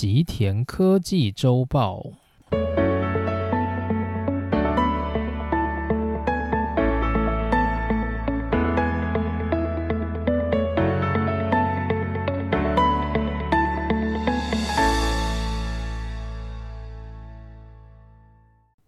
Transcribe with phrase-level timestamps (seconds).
[0.00, 2.02] 吉田科技周报。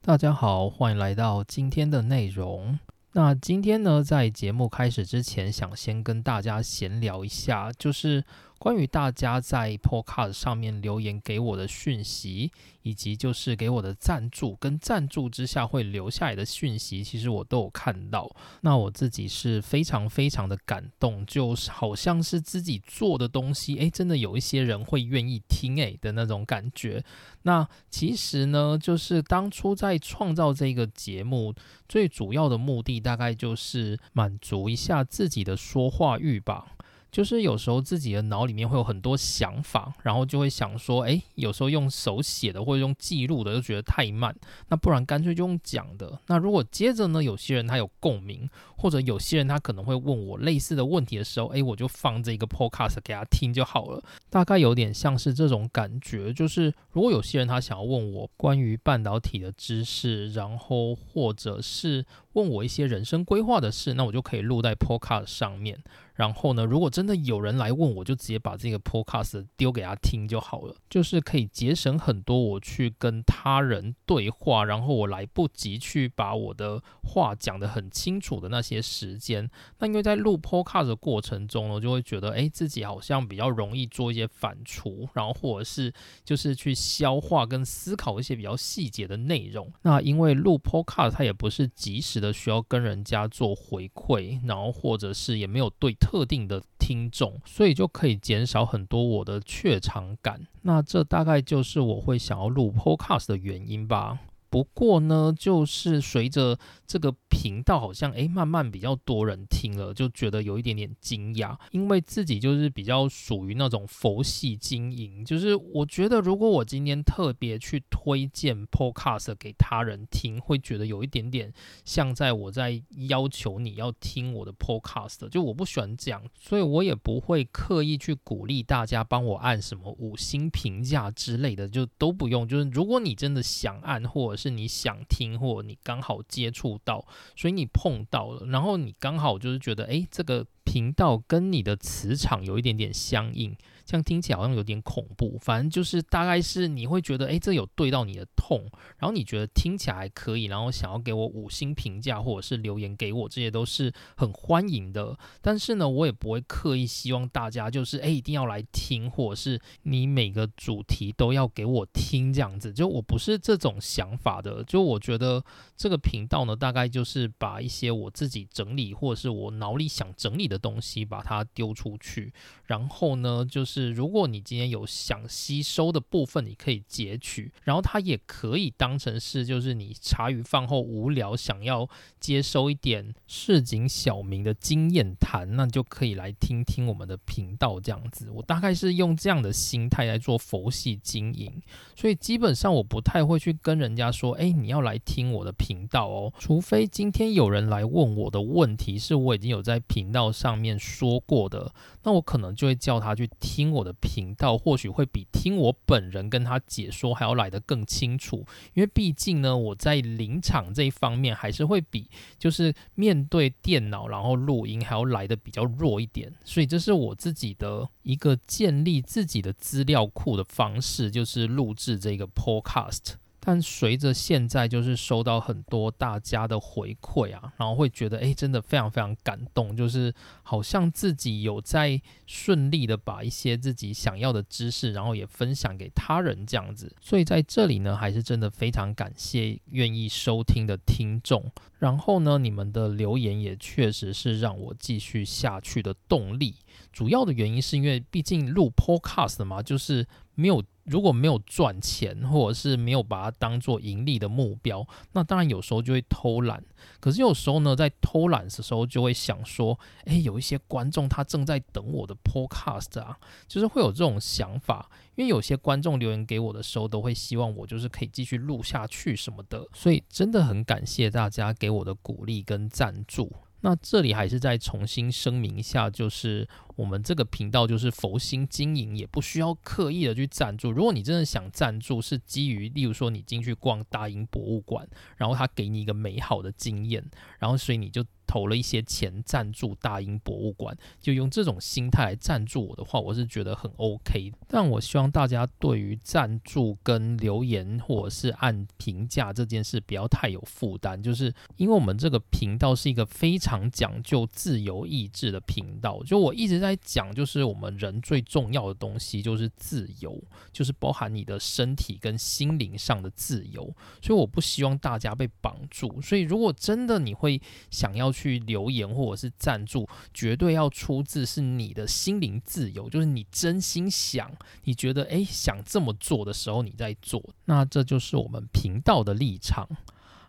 [0.00, 2.78] 大家好，欢迎来到今天的内容。
[3.14, 8.24] 那今天呢，在节目开始之前，想先跟大家闲聊一下，就是
[8.62, 12.52] 关于大家在 Podcast 上面留言给我的讯息，
[12.82, 18.30] 以及就是给我的赞助跟赞助之下会留下来的讯息，其实我都有看到。
[18.60, 27.04] 那我自己是非常非常的感动，就好像是自己做的东西，诶，真的有一些人会愿意听，诶的那种感觉。
[27.42, 31.52] 那其实呢，就是当初在创造这个节目
[31.88, 36.76] 最主要的目的，大概就是满足一下自己的说话欲吧。
[37.12, 44.34] 就是有时候自己的脑里面会有很多想法，然后就会想说，诶，有时候用手写的或者用记录的，就觉得太慢，
[44.68, 46.18] 那不然干脆就用讲的。
[46.26, 54.02] 那如果接着呢，有些人他有共鸣，或者有些人他可能会问我类似的问题的时候，诶，我就放这个 podcast 给他听就好了。
[54.30, 65.82] 大概有点像是这种感觉，就是如果有些人他想要问我关于半导体的知识，然后或者是问我一些人生规划的事，那我就可以录在 podcast 上面。
[66.14, 79.50] 然后呢，如果真的有人来问，我就直接把这个 podcast 丢给他听就好了，就是可以节省很多我去跟他人对话，然后我来不及去把我的话讲得很清楚的那些时间。
[79.78, 85.90] 那因为在录 podcast 的过程中呢，就会觉得，哎，自己好像比较容易做一些反刍，然后或者是
[86.22, 89.72] 就是去消化跟思考一些比较细节的内容。
[89.80, 95.92] 那因为录 podcast 它也不是及时的需要跟人家做回馈，然后或者是也没有对。
[96.12, 100.46] 特定的听众，所以就可以减少很多我的怯场感。
[100.62, 104.18] 那这大概就是我会想要录 Podcast 的原因吧。
[104.52, 121.50] 不过呢，就是随着这个频道好像诶慢慢比较多人听了，就觉得有一点点惊讶，因为自己就是比较属于那种佛系经营，就是我觉得如果我今天特别去推荐 Podcast 给他人听，会觉得有一点点
[121.86, 132.46] 像在我在要求你要听我的 Podcast，就我不喜欢这样，所以我也不会刻意去鼓励大家帮我按什么五星评价之类的，就都不用。
[132.46, 143.56] 就是如果你真的想按，或者是你想听，或你刚好接触到，所以你碰到了，然后你刚好就是觉得，哎，这个频道跟你的磁场有一点点相应。
[143.84, 148.60] 这样听起来好像有点恐怖，反正就是大概是你会觉得，哎，这有对到你的痛，
[148.98, 155.18] 然后你觉得听起来还可以，然后想要给我五星评价或者是留言给我，这些都是很欢迎的。
[155.40, 162.72] 但是呢，我也不会刻意希望大家就是，哎，一定要来听，或者是你每个主题都要给我听这样子。
[162.72, 164.62] 就我不是这种想法的。
[164.64, 165.44] 就我觉得
[165.76, 172.32] 这个频道呢，大概就是把一些我自己整理或者是我脑里想整理的东西，把它丢出去，
[172.66, 173.71] 然后呢，就是。
[173.72, 181.88] 是，如果你今天有想吸收的部分，你可以截取，然后它也可以当成是，就是你茶余饭后无聊想要
[182.20, 188.28] 接收一点市井小民的经验谈，那就可以来听听我们的频道这样子。
[188.30, 191.50] 我大概是用这样的心态来做佛系经营，
[191.96, 201.72] 所以基本上我不太会去跟人家说，哎，你要来听我的频道哦，除非今天有人来问我的问题是我已经有在频道上面说过的，
[202.02, 203.61] 那我可能就会叫他去听。
[203.62, 223.21] 听我的频道或许会比听我本人跟他解说还要来得更清楚，因为毕竟呢，我在临场这一方面还是会比就是面对电脑然后录音还要来得比较弱一点，所以这是我自己的一个建立自己的资料库的方式，就是录制这个 podcast。
[223.44, 230.14] 但随着现在就是收到很多大家的回馈啊，然后会觉得哎，真的非常非常感动，就是
[230.44, 236.94] 好像自己有在顺利的把一些自己想要的知识，然后也分享给他人这样子。
[237.00, 241.50] 所以在这里呢，还是真的非常感谢愿意收听的听众。
[241.80, 246.54] 然后呢，你们的留言也确实是让我继续下去的动力。
[246.92, 250.62] 主要的原因是因为毕竟录 Podcast 嘛，就是没有。
[250.84, 256.60] 如果没有赚钱，或者是没有把它当做盈利的目标，那当然有时候就会偷懒。
[256.98, 264.90] 可是有时候呢，在偷懒的时候，就会想说：，诶，有一些观众他正在等我的 podcast 啊，就是会有这种想法。
[265.14, 269.64] 因为有些观众留言给我的时候，都会希望我就是可以继续录下去什么的。
[269.72, 273.32] 所以真的很感谢大家给我的鼓励跟赞助。
[273.62, 280.70] 那这里还是再重新声明一下，就是我们这个频道就是佛心经营，也不需要刻意的去赞助。
[280.70, 284.86] 如果你真的想赞助，是基于例如说你进去逛大英博物馆，
[285.16, 287.02] 然后他给你一个美好的经验，
[287.38, 288.04] 然后所以你就。
[288.32, 294.32] 投了一些钱赞助大英博物馆，就用这种心态来赞助我的话，我是觉得很 OK。
[294.48, 306.02] 但我希望大家对于赞助跟留言或者是按评价这件事不要太有负担，就是因为我们这个频道是一个非常讲究自由意志的频道。
[306.02, 310.18] 就我一直在讲，就是我们人最重要的东西就是自由，
[310.50, 313.64] 就是包含你的身体跟心灵上的自由。
[314.00, 316.00] 所以我不希望大家被绑住。
[316.00, 317.38] 所以如果真的你会
[317.70, 318.21] 想要去。
[318.22, 324.30] 去留言或者是赞助，绝对要出自是你的心灵自由，就是你真心想，
[324.64, 329.68] 你觉得诶想这么做的时候，你在做，那这就是我们频道的立场。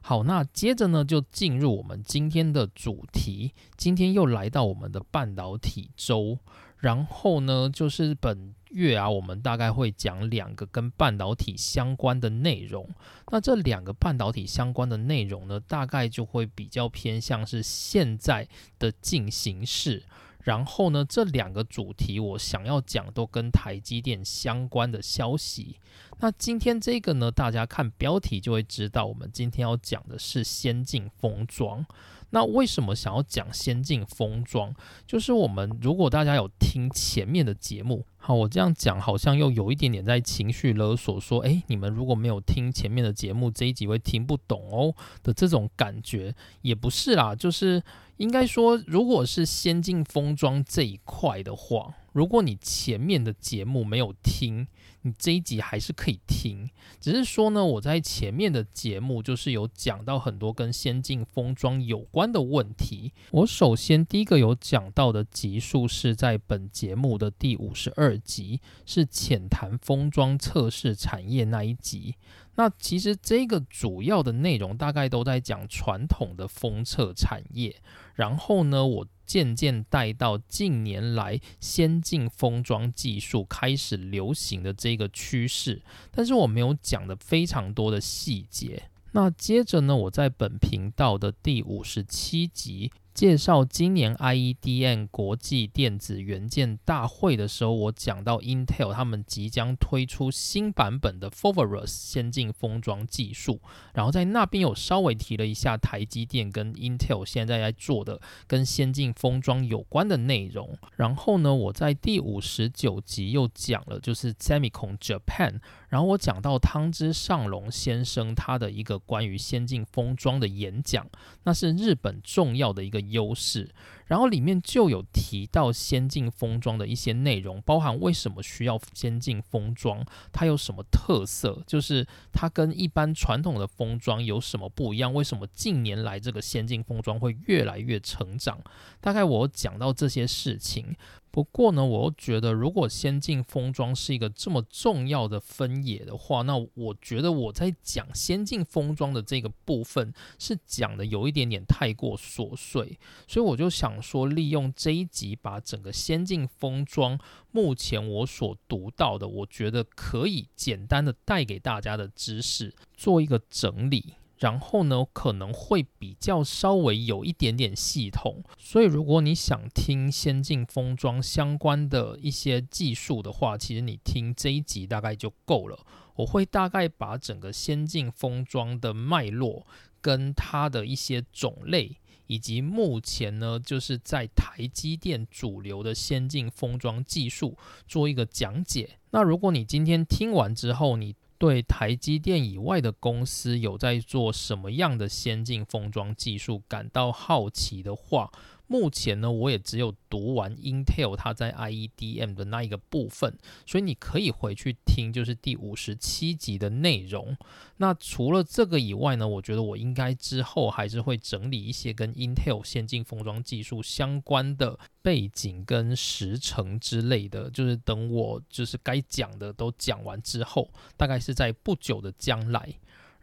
[0.01, 3.53] 好，那接着呢，就进入我们今天的主题。
[3.77, 6.39] 今天又来到我们的半导体周，
[6.77, 8.55] 然后呢，就是本。
[8.73, 12.89] 月啊，我们大概会讲两个跟半导体相关的内容。
[13.31, 18.47] 那这两个半导体相关的内容呢，大概就会比较偏向是现在
[18.77, 20.03] 的进行式。
[20.41, 25.79] 然后呢，这两个主题我想要讲都跟台积电相关的消息。
[26.19, 31.85] 那今天这个呢，大家看标题就会知道，我们今天要讲的是先进封装。
[32.31, 34.73] 那为什么想要讲先进封装？
[35.07, 47.83] 就是我们如果大家有听前面的节目，好，我这样讲好像又有一点点在情绪勒索，说，诶，你们如果没有听前面的节目，这一集会听不懂哦的这种感觉，也不是啦，就是
[48.15, 54.67] 应该说，如果是先进封装这一块的话，如果你前面的节目没有听。
[55.05, 56.69] 你这一集还是可以听，
[57.01, 63.11] 只是说呢，我在前面的节目就是有讲到很多跟先进封装有关的问题。
[63.31, 72.15] 我首先第一个有讲到的集数是在本节目的第五十二集，是浅谈封装测试产业那一集。
[72.55, 77.75] 那其实这个主要的内容大概都在讲传统的封测产业，
[78.15, 79.07] 然后呢，我。
[79.25, 85.81] 渐渐带到近年来先进封装技术开始流行的这个趋势，
[86.11, 88.83] 但是我没有讲的非常多的细节。
[89.11, 92.91] 那接着呢，我在本频道的第五十七集。
[93.13, 103.61] 介绍今年 IEDM 国际电子元件大会的时候，我讲到 Intel 他们即将推出新版本的 Foveros 先进封装技术，
[103.93, 110.75] 然后在那边有稍微提了一下台积电跟 Intel 现在在做的跟先进封装有关的内容。
[110.95, 115.59] 然后呢，我在第五十九集又讲了就是 Semicon Japan，
[115.93, 121.07] 然后我讲到汤之上龙先生他的一个关于先进封装的演讲，
[121.43, 123.03] 那是日本重要的一个。
[123.13, 123.69] 优势，
[124.07, 135.13] 然后里面就有提到先进封装的一些内容，包含为什么需要先进封装，它有什么特色，就是它跟一般传统的封装有什么不一样？
[135.13, 138.59] 为什么近年来这个先进封装会越来越成长？
[138.99, 140.95] 大概我讲到这些事情。
[141.31, 157.19] 不过呢，我又觉得，如果先进封装是一个这么重要的分野的话，那我觉得我在讲先进封装的这个部分是讲的有一点点太过琐碎，所以我就想说，利用这一集把整个先进封装
[157.51, 164.15] 目前我所读到的，我觉得可以简单的带给大家的知识做一个整理。
[164.39, 175.79] 然后呢，可能会比较稍微有一点点系统，所以如果你想听先进封装相关的一些技术的话，其实你听这一集大概就够了。
[176.15, 179.65] 我会大概把整个先进封装的脉络，
[180.01, 188.97] 跟它的一些种类，以及目前呢就是在台积电主流的先进封装技术做一个讲解。
[189.11, 198.31] 那如果你今天听完之后，你对台积电以外的公司有在做什么样的先进封装技术感到好奇的话，
[198.67, 207.37] 目前呢，我也只有读完 Intel 它在 IEDM 的那一个部分，所以你可以回去听，就是第五十七集的内容。
[207.77, 222.73] 那除了这个以外呢，我觉得我应该之后还是会整理一些跟 Intel 先进封装技术相关的背景跟时程之类的，就是等我就是该讲的都讲完之后，大概是在不久的将来。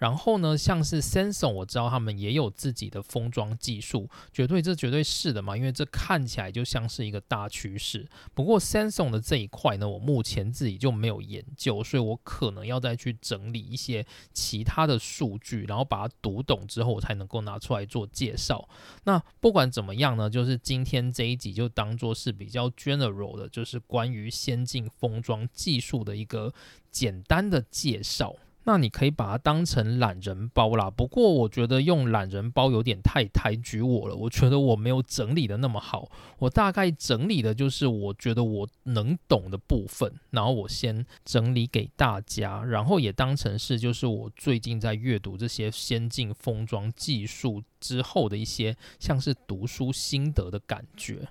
[0.01, 8.09] 然后呢，像是 Samsung，我知道他们也有自己的封装技术，绝对这绝对是的嘛，因为这看起来就像是一个大趋势。
[8.33, 18.67] 不过 Samsung 的这一块呢，我目前自己就没有研究，所以我可能要再去整理一些其他的数据，然后把它读懂之后，我才能够拿出来做介绍。
[19.05, 26.55] 那不管怎么样呢，就是今天这一集就当做是比较 general 的，就是关于先进封装技术的一个
[26.91, 28.35] 简单的介绍。
[28.65, 51.27] 那你可以把它当成懒人包啦，不过我觉得用懒人包有点太抬举我了，我觉得我没有整理的那么好，我大概整理的就是我觉得我能懂的部分，然后我先整理给大家，然后也当成是就是我最近在阅读这些先进封装技术之后的一些像是读书心得的感觉。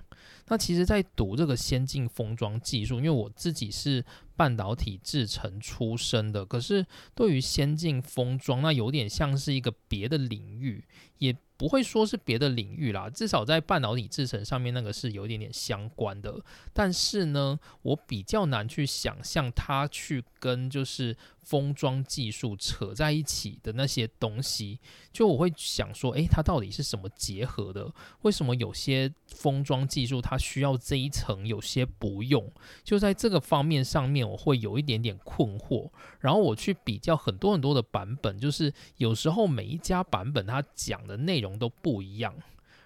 [0.50, 4.04] 那其实，在读这个先进封装技术，因为我自己是
[4.36, 10.84] 半导体制成出身的，可是对于先进封装，那有点像是一个别的领域，
[11.16, 11.34] 也。
[11.60, 16.42] 不会说是别的领域啦，至少在半导体制程上面那个是有一点点相关的。
[16.72, 24.80] 但是呢，我比较难去想象它去跟就是封装技术扯在一起的那些东西。
[25.12, 27.92] 就我会想说，诶，它到底是什么结合的？
[28.22, 32.50] 为什么有些封装技术它需要这一层，有些不用？
[32.82, 35.90] 就在这个方面上面，我会有一点点困惑。
[36.20, 41.50] 然后我去比较很多很多的版本，就是有时候每一家版本它讲的内容。
[41.60, 42.34] 都不一样。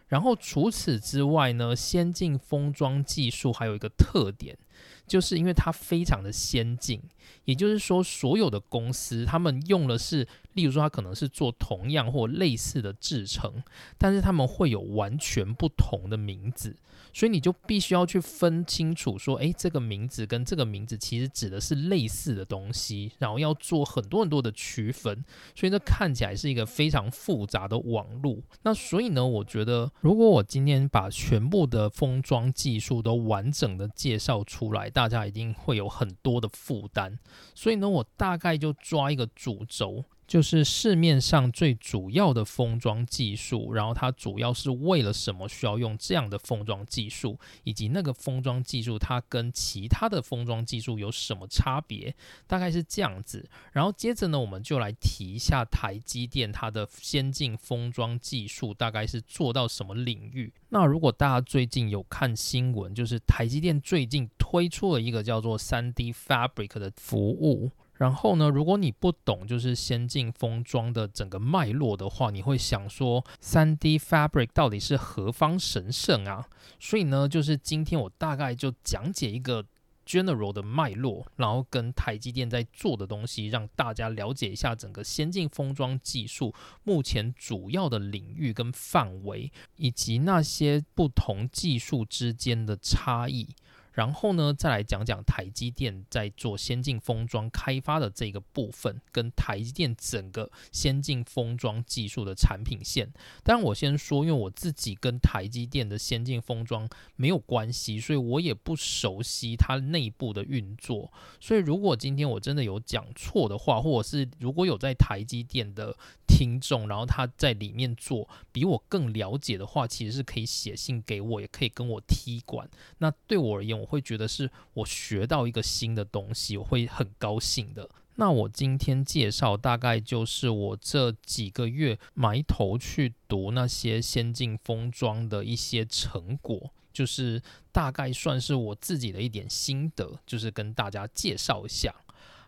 [0.08, 4.58] 然后除此之外呢，先进封装技术还有一个特点，
[5.06, 7.00] 就是因为它非常的先进，
[7.44, 13.62] 也就是说，所有的公司他们用的是，例如说，它可能是做同样或类似的制成，
[13.98, 16.76] 但是他们会有完全不同的名字。
[17.12, 28.42] 所以你就必须要去分清楚，说，诶，这个名字跟这个名字其实指的是类似的东西，然后要做很多很多的区分，所以这看起来是一个非常复杂的网路。
[28.62, 37.16] 那所以呢，我觉得如果我今天把全部的封装技术都完整的介绍出来，大家一定会有很多的负担。
[37.54, 40.04] 所以呢，我大概就抓一个主轴。
[40.26, 52.14] 就是市面上最主要的封装技术，然后它主要是为了什么需要用这样的封装技术，以及那个封装技术它跟其他的封装技术有什么差别，
[52.46, 53.48] 大概是这样子。
[53.72, 60.52] 然后接着呢，我们就来提一下台积电它的先进封装技术大概是做到什么领域。
[60.70, 67.70] 那如果大家最近有看新闻，就是台积电最近推出了一个叫做三 D Fabric 的服务。
[68.04, 76.46] 然后呢，如果你不懂就是先进封装的整个脉络的话，你会想说，三 D Fabric 到底是何方神圣啊？
[76.78, 79.64] 所以呢，就是今天我大概就讲解一个
[80.06, 93.48] general 的脉络，然后跟台积电在做的东西，让大家了解一下整个先进封装技术目前主要的领域跟范围，以及那些不同技术之间的差异。
[93.94, 103.12] 然后呢，再来讲讲台积电在做先进封装开发的这个部分，跟台积电整个先进封装技术的产品线。
[103.42, 111.12] 当然，我先说，因为我自己跟台积电的先进封装没有关系，所以我也不熟悉它内部的运作。
[111.40, 122.68] 所以，如果今天我真的有讲错的话，或者是如果有在台积电的听众，然后他在里面做比我更了解的话，其实是可以写信给我，也可以跟我踢馆。
[122.98, 127.88] 那对我而言，我会觉得是我学到一个新的东西，我会很高兴的。
[128.16, 141.92] 那我今天介绍大概就是我这几个月埋头去读那些先进封装的一些成果，就是大概算是我自己的一点心得，就是跟大家介绍一下。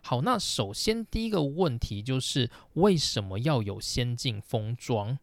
[0.01, 5.17] 好，那首先第一个问题就是为什么要有先进封装？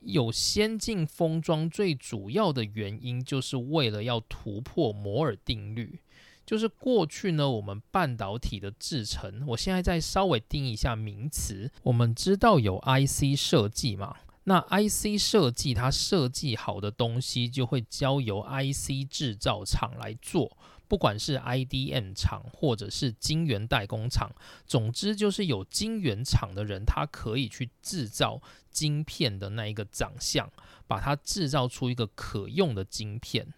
[0.00, 6.00] 有先进封装最主要的原因，就是为了要突破摩尔定律。
[6.46, 11.70] 就是过去呢，我们半导体的制程，我现在再稍微定一下名词。
[11.82, 14.16] 我们知道有 IC 设计嘛？
[14.44, 20.56] 那 IC 设计它设计好的东西，就会交由 IC 制造厂来做。
[20.90, 24.28] 不管是 IDM 厂或者是晶圆代工厂，
[24.66, 28.42] 总之就是有晶圆厂的人，他可以去制造
[28.72, 30.50] 晶片的那一个长相，
[30.88, 33.54] 把它制造出一个可用的晶片。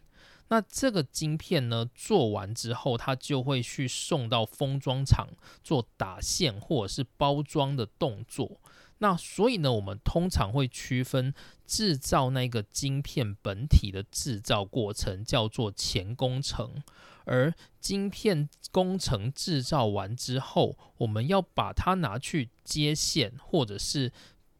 [0.48, 5.28] 那这个晶片呢，做完之后，它就会去送到封装厂
[5.64, 8.60] 做打线或者是包装的动作。
[8.98, 11.32] 那所以呢，我们通常会区分
[11.66, 16.82] 制造那个晶片本体的制造过程叫做前工程。
[17.24, 24.12] 而晶片工程制造完之后，我们要把它拿去接线，或者是。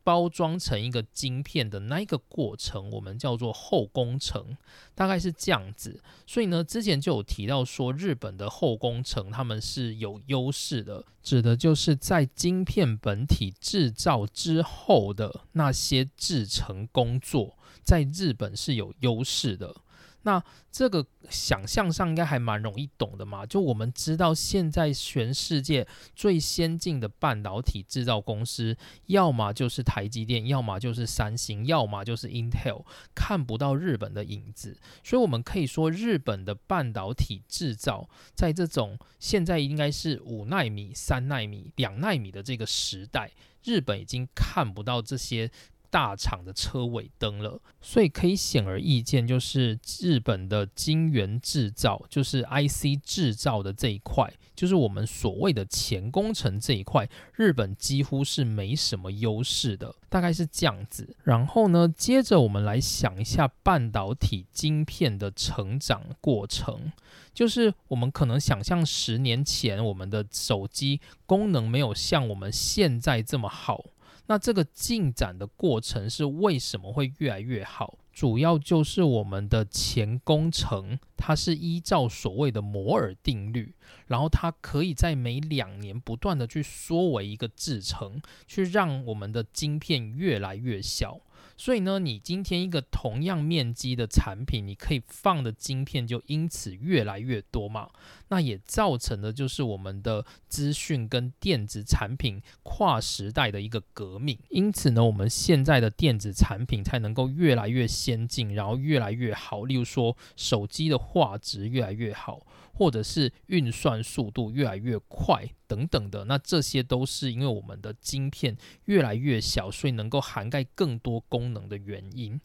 [0.05, 4.57] 包装成一个晶片的那一个过程，我们叫做后工程，
[4.97, 6.03] 大概是这样子。
[6.27, 19.73] 所以呢，之前就有提到说，日本的后工程他们是有优势的，指的就是在晶片本体制造之后的那些制成工作，在日本是有优势的。
[20.23, 23.45] 那这个想象上应该还蛮容易懂的嘛？
[23.45, 28.77] 就我们知道，现在全世界最先进的半导体制造公司，
[29.07, 34.79] 要么就是台积电，要么就是三星，要么就是 Intel，看不到日本的影子。
[35.03, 43.33] 所以，我们可以说，日本的半导体制造，在这种现在应该是五纳米、三纳米、两纳米的这个时代，
[43.65, 45.51] 日本已经看不到这些。
[45.93, 61.15] 大厂的车尾灯了，所以可以显而易见，就是日本的晶圆制造，就是 IC 制造的这一块，就是我们所谓的前工程这一块，日本几乎是没什么优势的，大概是这样子。
[61.25, 66.91] 然后呢，接着我们来想一下半导体晶片的成长过程，
[67.35, 73.85] 就是我们可能想象十年前我们的手机功能没有像我们现在这么好。
[74.33, 77.99] 那这个进展的过程是为什么会越来越好？
[78.15, 83.75] 主要就是我们的前工程，它是依照所谓的摩尔定律，
[84.07, 91.21] 然后它可以在每两年不断的去缩为一个制程，去让我们的晶片越来越小。
[91.57, 97.91] 所以呢，你今天一个同样面积的产品，你可以放的晶片就因此越来越多嘛。
[98.29, 104.39] 那也造成的就是我们的资讯跟电子产品跨时代的一个革命。
[104.49, 109.65] 因此呢，我们现在的电子产品才能够越来越先进，然后越来越好。
[109.65, 112.47] 例如说，手机的画质越来越好。
[112.83, 122.41] 或者是运算速度越来越快等等的，那这些都是因为我们的晶片越来越小，所以能够涵盖更多功能的原因。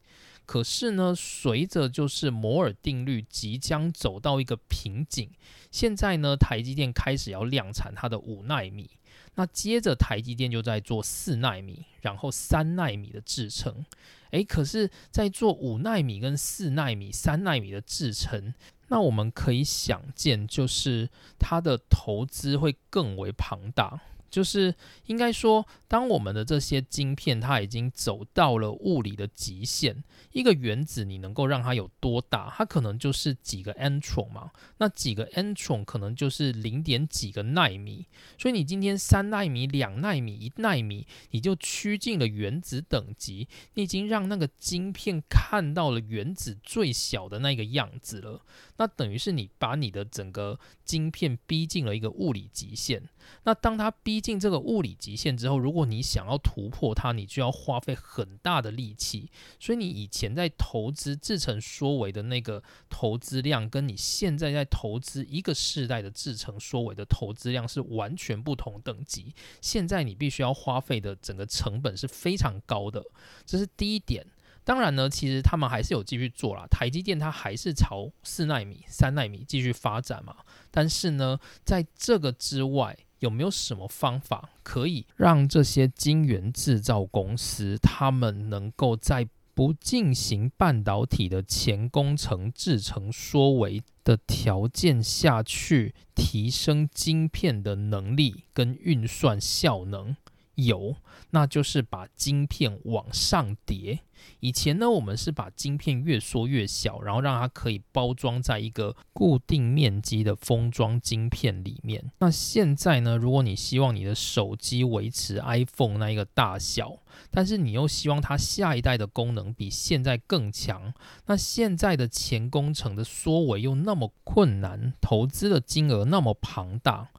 [0.45, 5.31] 可是呢，随着就是摩尔定律即将走到一个瓶颈，
[5.71, 8.91] 现在呢，台积电开始要量产它的五纳米，
[9.33, 13.83] 那接着台积电就在做四纳米，然后三纳米的制程。
[14.31, 18.53] 诶，可是，在做五纳米跟四纳米、三纳米的制程。
[18.89, 23.99] 那我们可以想见，就是它的投资会更为庞大。
[24.29, 24.73] 就是
[25.05, 32.53] 应该说，当我们的这些晶片它已经走到了物理的极限，一个原子你能够让它有多大？
[32.55, 34.51] 它可能就是几个 n 宠嘛。
[34.77, 38.05] 那几个 n 宠可能就是零点几个纳米。
[38.37, 43.47] 所以你今天三纳米、两纳米、一纳米，你就趋近了原子等级。
[43.73, 48.41] 你已经让那个晶片看到了原子最小的那个样子了。
[48.77, 53.03] 那等于是你把你的整个晶片逼近了一个物理极限。
[53.43, 59.29] 那当它逼近这个物理极限之后，如果你想要突破它，你就要花费很大的力气。
[59.59, 69.35] 所以你以前在投资制成缩微的那个投资量，跟你现在在投资一个世代的制成缩微的投资量是完全不同等级。
[69.59, 73.03] 现在你必须要花费的整个成本是非常高的，
[73.45, 74.25] 这是第一点。
[74.67, 76.67] 当然呢，其实他们还是有继续做啦。
[76.69, 80.35] 台积电它还是朝四纳米、三纳米继续发展嘛。
[80.69, 100.17] 但是呢，在这个之外，有没有什么方法可以让这些晶圆制造公司，他们能够在不进行半导体的前工程制成缩微的条件下去提升晶片的能力跟运算效能？
[100.57, 100.95] 有，
[101.31, 104.01] 那就是把晶片往上叠。
[104.39, 112.11] 以前呢，我们是把晶片越缩越小，然后让它可以包装在一个固定面积的封装晶片里面。
[112.17, 116.97] 那现在呢，如果你希望你的手机维持 iPhone 那一个大小，
[117.29, 120.91] 但是你又希望它下一代的功能比现在更强，
[121.27, 127.11] 那现在的前工程的缩微又那么困难，投资的金额那么庞大，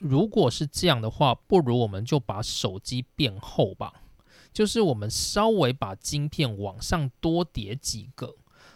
[0.00, 3.92] 如果是这样的话，不如我们就把手机变厚吧，
[4.52, 8.34] 就是我们稍微把晶片往上多叠几个。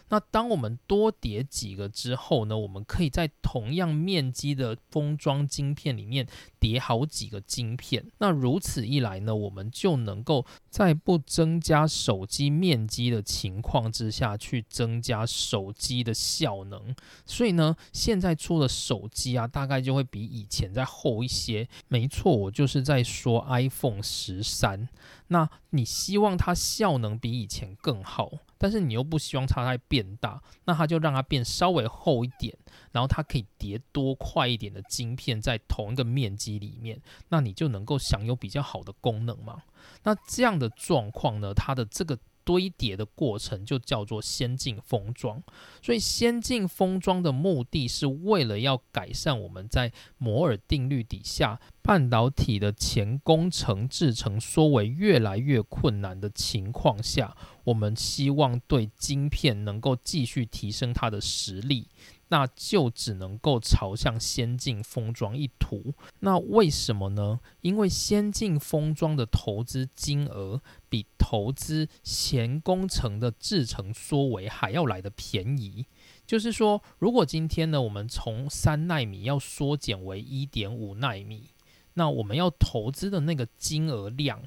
[0.09, 6.27] 那当我们多叠几个之后呢，我们可以在同样面积的封装晶片里面
[6.59, 8.05] 叠好几个晶片。
[8.19, 16.95] 那如此一来呢，我们就能够在不增加手机面积的情况之下去增加手机的效能。
[17.25, 21.67] 所以呢，现在出的手机啊，大概就会比以前再厚一些。
[21.87, 24.87] 没错，我就是在说 iPhone 十三。
[25.27, 32.57] 那你希望它效能比以前更好，但是你又不希望它再变大，那它就让它变稍微厚一点，
[32.91, 39.63] 然后它可以叠多快一点的晶片在同一个面积里面，那你就能够享有比较好的功能嘛？
[40.03, 42.17] 那这样的状况呢，它的这个。
[42.45, 45.43] 堆叠的过程就叫做先进封装，
[45.81, 61.89] 所以先进封装的目的是为了要改善我们在摩尔定律底下半导体的前工程制成缩为越来越困难的情况下，我们希望对晶片能够继续提升它的实力。
[62.29, 65.93] 那就只能够朝向先进封装一图。
[66.19, 67.39] 那为什么呢？
[67.61, 75.85] 因为先进封装的投资金额比投资前工程的制程缩为还要来的便宜。
[76.25, 81.49] 就是说，如果今天呢，我们从三纳米要缩减为一点五纳米，
[81.93, 84.41] 那我们要投资的那个金额量。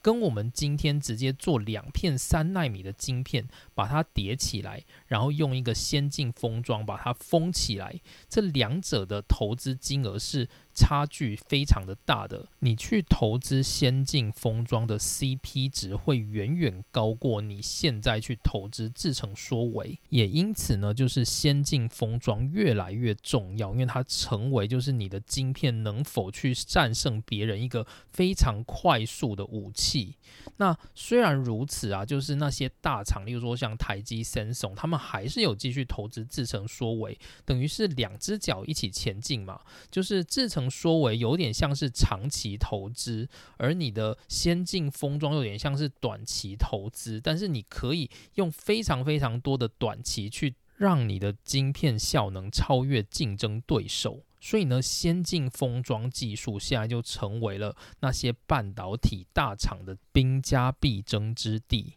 [0.00, 10.48] 跟我们今天直接做两片三纳米的晶片，把它叠起来，然后用一个先进封装把它封起来，这两者的投资金额是。
[10.76, 30.16] 差距非常的大的，你去投资先进封装的 CP 值会远远高过你现在去投资制成缩微，也因此呢，就是先进封装越来越重要，因为它成为就是你的晶片能否去战胜别人一个非常快速的武器。
[30.56, 40.70] 那虽然如此啊，就是那些大厂，例如说像像台积、三松，他们还是有继续投资制成缩微，等于是两只脚一起前进嘛，就是制成。
[40.74, 61.94] 说为有点像是长期投资，而你的先进封装有点像是短期投资，但是你可以用非常非常多的短期去让你的晶片效能超越竞争对手，所以呢，先进封装技术现在就成为了那些半导体大厂的兵家必争之地。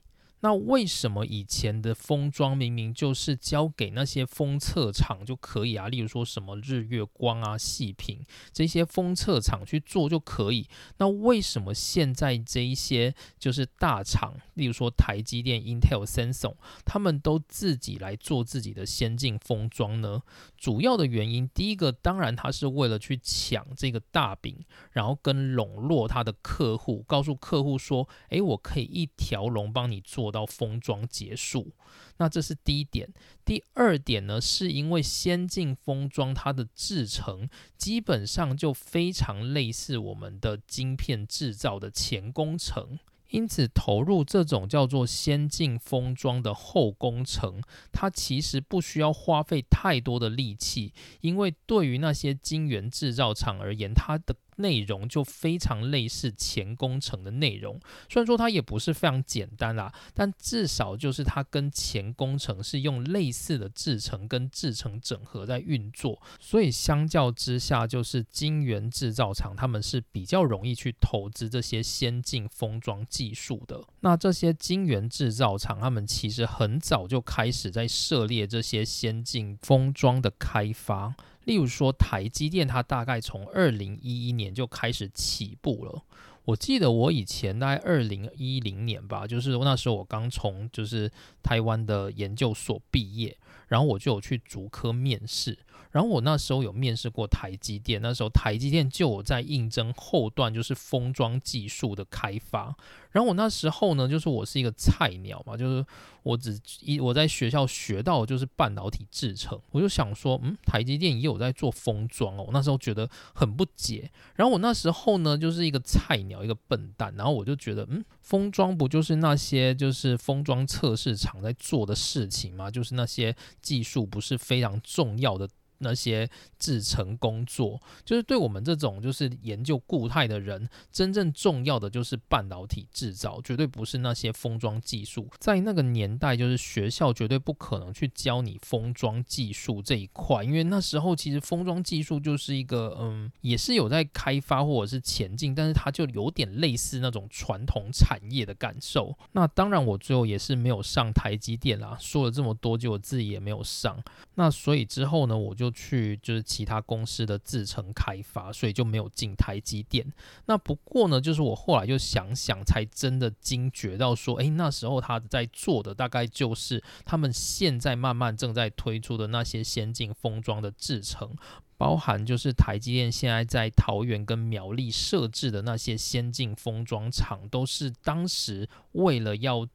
[0.47, 5.89] 那为什么以前的封装明明就是交给那些封测厂就可以啊？
[5.89, 10.65] 例如说什么日月光啊、细品这些封测厂去做就可以。
[10.99, 16.55] 那为什么现在这一些就是大厂，例如说台积电、Intel、Samsung，
[16.85, 20.21] 他们都自己来做自己的先进封装呢？
[20.57, 31.71] 主要的原因，第一个当然它是为了去抢这个大饼，然后跟笼络他的客户，告诉客户说：“诶，我可以一条龙帮你做。”到封装结束，
[32.17, 33.07] 那这是第一点。
[33.45, 47.61] 第二点呢，是因为先进封装它的制程基本上就非常类似我们的晶片制造的前工程，因此投入这种叫做先进封装的后工程，
[47.91, 73.83] 它其实不需要花费太多的力气，因为对于那些晶圆制造厂而言，它的内容就非常类似前工程的内容，虽然说它也不是非常简单啦，但至少就是它跟前工程是用类似的制程跟制程整合在运作，所以相较之下，就是晶圆制造厂他们是比较容易去投资这些先进封装技术的。
[74.01, 81.15] 那这些晶圆制造厂，他们其实很早就开始在涉猎这些先进封装的开发。
[81.47, 86.03] 例如说，台积电它大概从二零一一年就开始起步了。
[86.43, 91.09] 我记得我以前大概二零一零年吧，就是那时候我刚从就是
[91.41, 93.37] 台湾的研究所毕业，
[93.69, 95.57] 然后我就有去竹科面试。
[95.91, 102.75] 然后我那时候有面试过台积电，那时候台积电就有在应征后段，就是封装技术的开发。
[103.11, 105.83] 然后我那时候呢，就是我是一个菜鸟嘛，就是
[106.21, 112.43] 我只一我在学校学到就是半导体制成，我就想说，嗯，台积电也有在做封装哦。
[112.45, 114.11] 我那时候觉得很不解。
[114.35, 117.11] 然后我那时候呢，就是一个菜鸟，一个笨蛋。
[117.17, 122.69] 然后我就觉得，嗯，封装不就是那些就是封装测试厂在做的事情吗？
[122.69, 125.49] 就是那些技术不是非常重要的。
[125.79, 135.27] 那些制成工作，就是对我们这种就是研究固态的人，真正重要的就是半导体制造，绝对不是那些封装技术。
[135.39, 149.15] 在那个年代，就是学校绝对不可能去教你封装技术这一块，因为那时候其实封装技术就是一个嗯，也是有在开发或者是前进，但是它就有点类似那种传统产业的感受。
[149.33, 151.95] 那当然，我最后也是没有上台积电啦。
[151.99, 154.01] 说了这么多，就我自己也没有上。
[154.35, 155.66] 那所以之后呢，我就。
[155.71, 160.05] 去就是其他公司的制成开发，所以就没有进台积电。
[160.45, 171.35] 那不过呢，就是我后来就想想，才真的惊觉到说，诶，那时候他在做的大概就是他们现在慢慢正在推出的那些先进封装的制程。
[171.77, 179.67] 包含就是台积电现在在桃园跟苗栗设置的那些先进封装厂，都是当时为了要。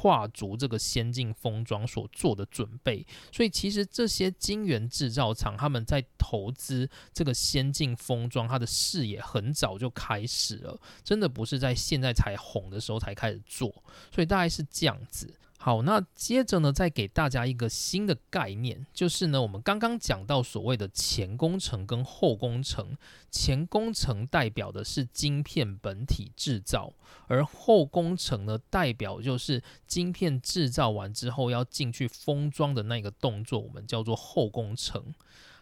[0.00, 13.68] 跨足这个先进封装所做的准备，所以其实这些晶圆制造厂他们在投资这个先进封装，它的视野很早就开始了，真的不是在现在才红的时候才开始做，
[14.14, 15.34] 所以大概是这样子。
[15.60, 22.96] 好，那接着呢，再给大家一个新的概念，就是呢，我们刚刚讲到所谓的前工程跟后工程，
[23.28, 26.94] 前工程代表的是晶片本体制造，
[27.26, 35.12] 而后工程呢，代表就是晶片制造完之后要进去封装的那个动作，我们叫做后工程。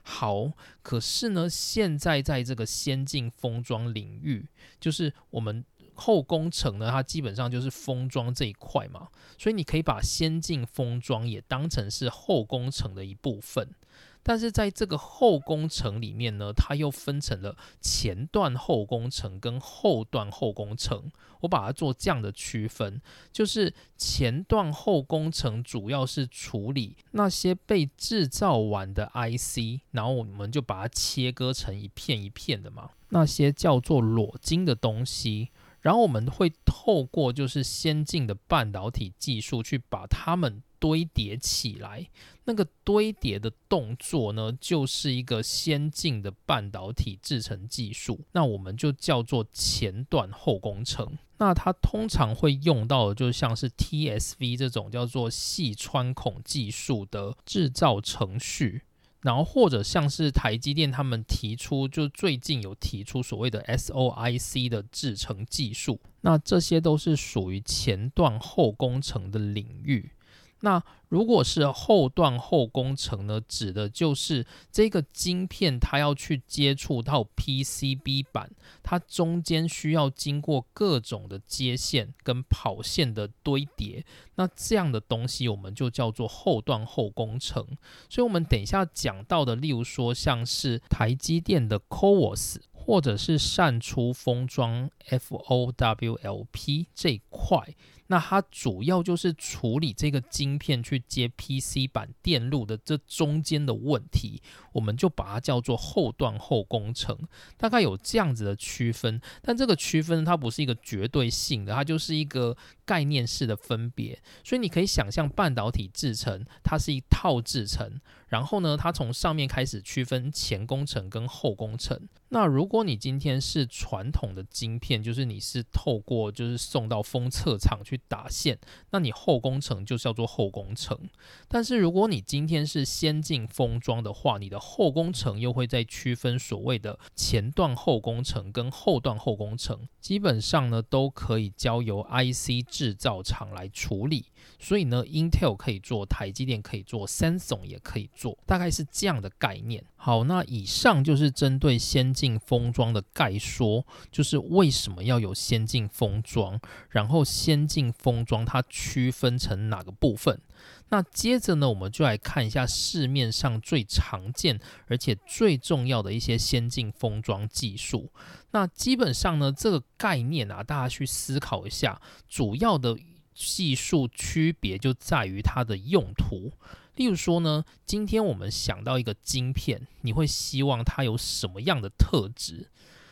[0.03, 4.47] 好，可是呢，现在在这个先进封装领域，
[4.79, 5.65] 就是我们。
[5.97, 13.75] 后工程呢，它基本上就是封装这一块嘛，所以你可以把先进封装也当成是后工程的一部分。
[14.23, 21.13] 但是在这个后工程里面呢，它又分成了前段后工程跟后段后工程。
[21.43, 35.51] 我把它做这样的区分，就是前段后工程主要是处理那些被制造完的 IC，然后我们就把它切割成一片一片的嘛，那些叫做裸晶的东西。
[35.81, 42.09] 然后我们会透过就是先进的半导体技术去把它们堆叠起来，
[42.45, 51.17] 那个堆叠的动作呢，就是一个先进的半导体制成技术，那我们就叫做前段后工程。
[51.39, 58.83] 那它通常会用到的就像是 TSV 这种叫做细穿孔技术的制造程序。
[59.27, 70.13] 然后或者像是台积电他们提出，就最近有提出所谓的 SOIC 的制程技术，那这些都是属于前段后工程的领域。
[70.61, 78.51] 那如果是后段后工程呢，指的就是这个晶片它要去接触到 PCB 板，
[78.83, 87.65] 它中间需要经过各种的接线跟跑线的堆叠，那这样的东西我们就叫做后段后工程。
[88.09, 97.75] 所以，我们等一下讲到的，例如说像是台积电的 CoWoS，或者是善出封装 FOWLP 这一块。
[98.09, 104.41] 那它主要就是处理这个晶片去接 PC 板电路的这中间的问题，
[104.73, 107.19] 我们就把它叫做后段后工程，
[107.57, 109.21] 大概有这样子的区分。
[109.43, 112.57] 但这个区分它不是一个绝对性的，它就是一个
[112.87, 114.19] 概念式的分别。
[114.43, 118.01] 所以你可以想象半导体制成，它是一套制成。
[118.29, 122.09] 然后呢，它从上面开始区分前工程跟后工程。
[122.31, 128.59] 那如果你今天是传统的晶片，就是你是透过就是送到封测厂去打线，
[128.91, 130.99] 那你后工程就叫做后工程。
[131.47, 144.27] 但是如果你今天是先进封装的话，你的后工程又会再区分所谓的前段后工程跟后段后工程，基本上呢都可以交由 IC 制造厂来处理。
[144.59, 149.83] 所以呢，Intel 可以做，台积电可以做，Samsung 也可以做，大概是这样的概念。
[149.97, 156.61] 好，那以上就是针对先进封装的概说，就是为什么要有先进封装，
[156.91, 160.41] 然后先进封装它区分成哪个部分。
[160.89, 168.11] 那接着呢，我们就来看一下市面上最常见而且最重要的一些先进封装技术。
[168.57, 172.97] 那基本上呢，这个概念啊，大家去思考一下，主要的。
[173.39, 176.51] 技术区别就在于它的用途。
[176.95, 182.71] 例如说呢，今天我们想到一个晶片，你会希望它有什么样的特质？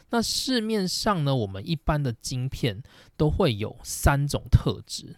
[0.08, 2.82] 那市面上呢，我们一般的晶片
[3.18, 5.14] 都会有三种特质。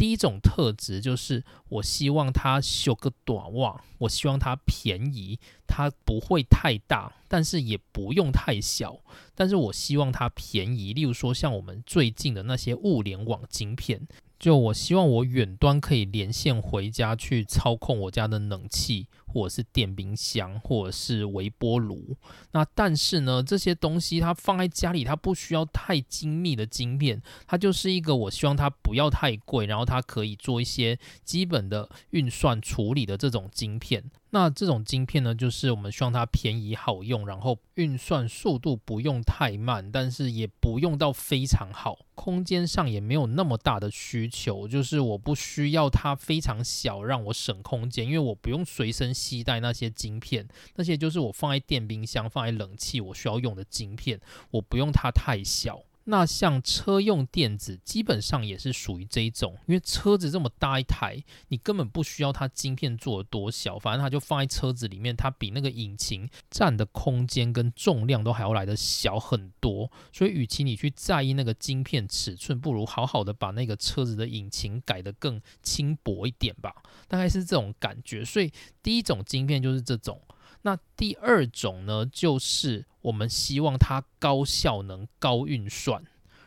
[0.00, 9.00] 第一种特质就是我希望它修个短袜，我希望它便宜，它不会太大，但是也不用太小，
[9.34, 10.94] 但是我希望它便宜。
[10.94, 14.08] 例如说像我们最近的那些物联网晶片。
[14.38, 22.16] 就我希望我远端可以连线回家去操控我家的冷气，或者是电冰箱，或者是微波炉。
[22.52, 34.10] 那但是呢，这些东西它放在家里，它不需要太精密的晶片，它就是一个我希望它不要太贵，然后它可以做一些基本的运算处理的这种晶片。
[34.32, 54.18] 那这种晶片呢，就是我们希望它便宜好用，然后运算速度不用太慢，但是也不用到非常好，空间上也没有那么大的需求，就是我不需要它非常小，让我省空间，因为我不用随身期待那些晶片，那些就是我放在电冰箱、放在冷气我需要用的晶片，
[54.52, 55.82] 我不用它太小。
[56.10, 69.88] 那像车用电子，基本上也是属于这一种，因为车子这么大一台，你根本不需要它晶片做的多小，反正它就放在车子里面，它比那个引擎占的空间跟重量都还要来的小很多。
[70.12, 76.74] 所以，与其你去在意那个晶片尺寸，不如好好的把那个车子的引擎改得更轻薄一点吧，
[77.06, 78.24] 大概是这种感觉。
[78.24, 78.50] 所以，
[78.82, 80.20] 第一种晶片就是这种。
[80.62, 86.04] 那第二种呢，就是我们希望它高效能、高运算，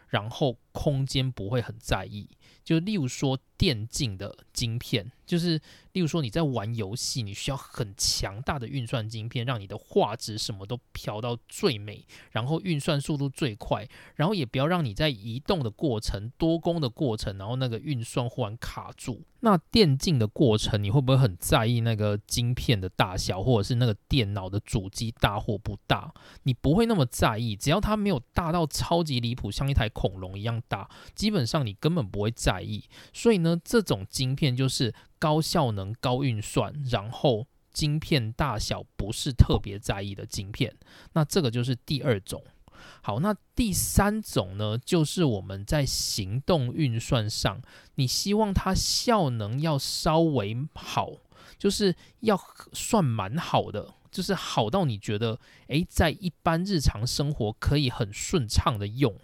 [0.08, 2.30] 然后空间不会很在意。
[2.64, 5.60] 就例如说电竞的晶片，就是
[5.94, 19.22] 例如说你在玩游戏，你需要很强大的运算晶片，让你的画质什么都调到最美，然后运算速度最快，然后也不要让你在移动的过程、多工的过程，然后那个运算忽然卡住。
[19.42, 26.14] 那电竞的过程，你会不会很在意那个晶片的大小，或者是那个电脑的主机大或不大？
[26.44, 32.86] 你不会那么在意，只要它没有大到超级离谱，像一台恐龙一样大，基本上你根本不会在意。
[33.12, 40.76] 所以呢这种晶片就是高效能、高运算，然后晶片大小不是特别在意的晶片。
[41.14, 42.44] 那这个就是第二种。
[43.02, 47.62] 好，那第三种呢，就是我们在行动运算上，
[47.96, 51.12] 你希望它效能要稍微好，
[51.58, 52.38] 就是要
[52.74, 59.16] 算蛮好的，就是好到你觉得，诶，在一般日常生活可以很顺畅的用。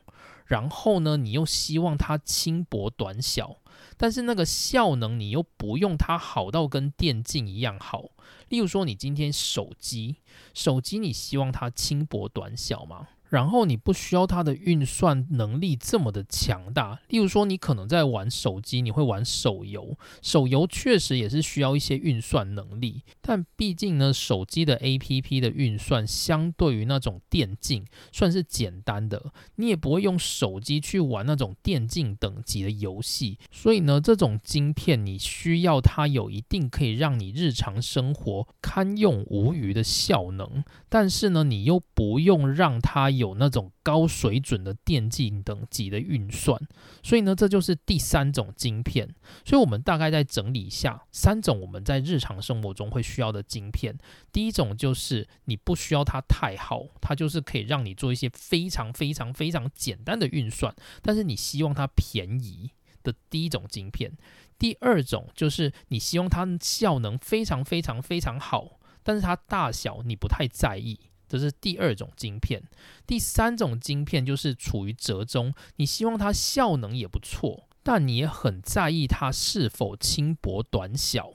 [0.46, 3.58] 然后呢，你又希望它轻薄短小，
[4.02, 8.12] 但是那个效能你又不用它好到跟电竞一样好。
[8.48, 10.16] 例如说，你今天手机，
[10.54, 13.10] 手机你希望它轻薄短小吗？
[13.30, 17.00] 然后你不需要它的运算能力这么的强大。
[17.10, 23.04] 例如说，你可能在玩手机，你会玩手游，手游确实也是需要一些运算能力。
[23.22, 33.38] 但毕竟呢，手机的 APP 的运算相对于那种电竞算是简单的，你也不会用手机去玩那种电竞等级的游戏。
[33.52, 43.12] 所以呢，这种晶片你需要它有一定可以让你日常生活堪用无余的效能，但是呢，你又不用让它。
[43.20, 46.60] 有那种高水准的电竞等级的运算，
[47.04, 49.14] 所以呢，这就是第三种晶片。
[49.46, 53.96] 所以我们大概再整理一下三种我们在日常生活中会需要的晶片。
[54.32, 62.72] 第一种就是你不需要它太好，它就是可以让你做一些非常非常非常简单的运算，但是你希望它便宜
[63.04, 64.14] 的第一种晶片。
[64.58, 71.00] 第二种就是你希望它效能非常非常非常好，但是它大小你不太在意。
[71.30, 72.64] 这是第二种晶片，
[73.06, 81.32] 第三种晶片就是处于折中，你希望它效能也不错，但你也很在意它是否轻薄短小。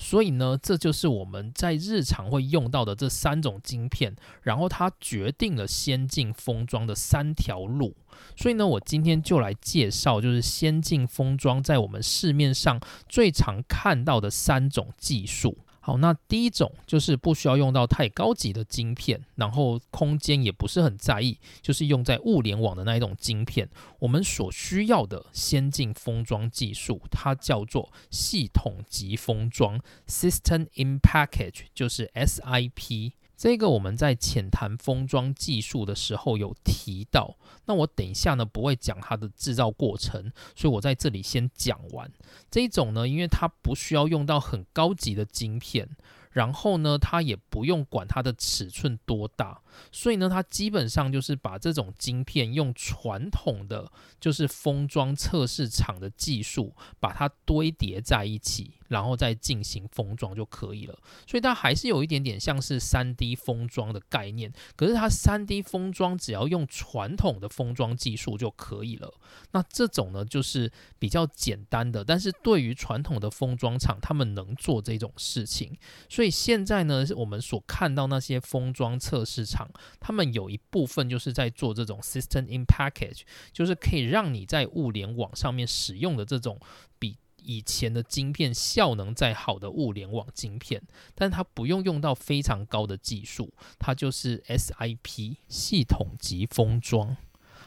[0.00, 7.96] 所以呢，这就是我们在日常会用到的这三种晶片，然后它决定了先进封装的三条路。
[8.36, 15.58] 所以呢，我今天就来介绍，就是先进封装在我们市面上最常看到的三种技术。
[15.88, 23.66] 好，那第一种就是不需要用到太高级的晶片，然后空间也不是很在意，就是用在物联网的那一种晶片。
[23.98, 33.12] 我们所需要的先进封装技术，它叫做系统级封装 （System in Package），就是 SIP。
[33.38, 42.10] 这个我们在浅谈封装技术的时候有提到，那我等一下呢不会讲它的制造过程，所以我在这里先讲完
[42.50, 45.88] 这一种呢，因为它不需要用到很高级的晶片。
[46.30, 49.60] 然后呢，它也不用管它的尺寸多大，
[49.92, 60.98] 所以呢，它基本上就是把这种晶片用传统的就是封装测试厂的技术把它堆叠在一起，然后再进行封装就可以了。
[61.26, 69.12] 所以它还是有一点点像是三 D 封装的概念，可是它三 D 封装只要用传统的封装技术就可以了。
[69.52, 75.76] 那这种呢，就是比较简单的，但是对于传统的封装厂，他们能做这种事情。
[76.08, 79.67] 所以现在呢，我们所看到那些封装测试厂，
[80.00, 86.58] 他们有一部分就是在做这种 system in package，就是可以让你在物联网上面使用的这种
[86.98, 90.82] 比以前的晶片效能再好的物联网晶片，
[91.14, 97.16] 但它不用用到非常高的技术，它就是 SIP 系统级封装。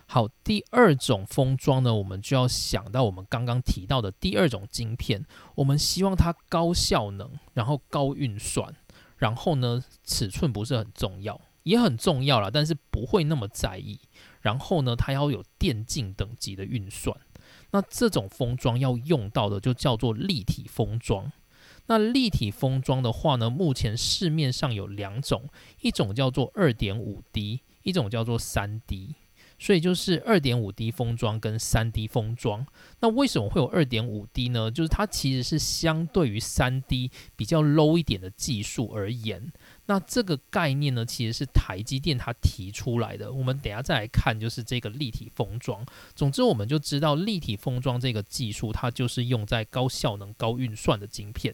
[0.05, 8.75] 好，第二种封装呢，我们就要想到我们刚刚提到的第二种晶片，我们希望它高效能，然后高运算，
[9.15, 13.99] 然后呢，尺寸不是很重要，也很重要啦，但是不会那么在意。
[14.41, 17.15] 然后呢，它要有电竞等级的运算。
[17.71, 21.31] 那这种封装要用到的就叫做立体封装。
[21.87, 25.49] 那立体封装的话呢，目前市面上有两种，
[25.81, 29.15] 一种叫做二点五 D，一种叫做三 D。
[29.59, 32.65] 所以就是二点五 D 封装跟三 D 封装。
[32.99, 34.71] 那为什么会有二点五 D 呢？
[34.71, 39.53] 就是它其实是相对于三 D 比较 low 一点的技术而言。
[39.91, 43.29] 那这个概念呢，其实是台积电它提出来的。
[43.29, 45.85] 我们等下再来看，就是这个立体封装。
[46.15, 51.53] 总之，我们就知道立体封装这个技术，它就是用在高效能、高运算的晶片。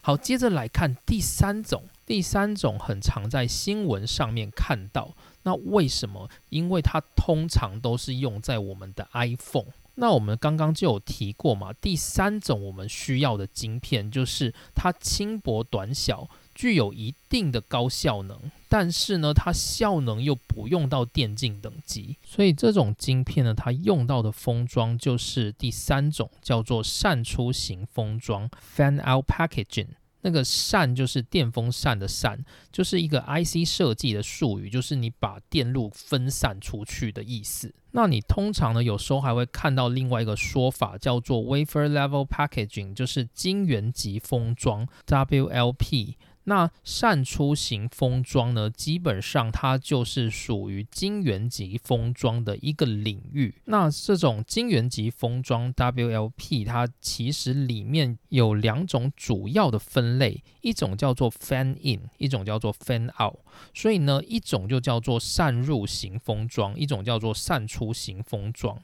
[0.00, 5.14] 好，接着来看第三种，第三种很常在新闻上面看到。
[5.42, 6.30] 那为什么？
[6.48, 9.74] 因为它通常都是用在我们的 iPhone。
[9.96, 16.26] 那我们刚刚就有提过嘛，第三种我们需要的晶片就是它轻薄短小。
[16.54, 18.38] 具有一定的高效能，
[18.68, 29.88] 但是呢，它效能又不用到电竞等级，所以这种晶片呢，它用到的封装就是第三种，叫做扇出型封装 （fan out packaging）。
[30.26, 32.42] 那个扇就是电风扇的扇，
[32.72, 37.74] 就是一个 IC 设计的术语，就是你把电路分散出去的意思。
[37.90, 46.14] 那你通常呢，有时候还会看到另外一个说法，叫做 wafer level packaging，就是晶圆级封装 （WLP）。
[46.44, 53.54] 那扇出型封装呢，基本上它就是属于晶圆级封装的一个领域。
[53.64, 63.38] 那这种晶圆级封装 WLP，它其实里面有两种主要的分类，一种叫做 fan in，一种叫做 fan out。
[63.72, 68.78] 所以呢，一种就叫做散入型封装，一种叫做散出型封装。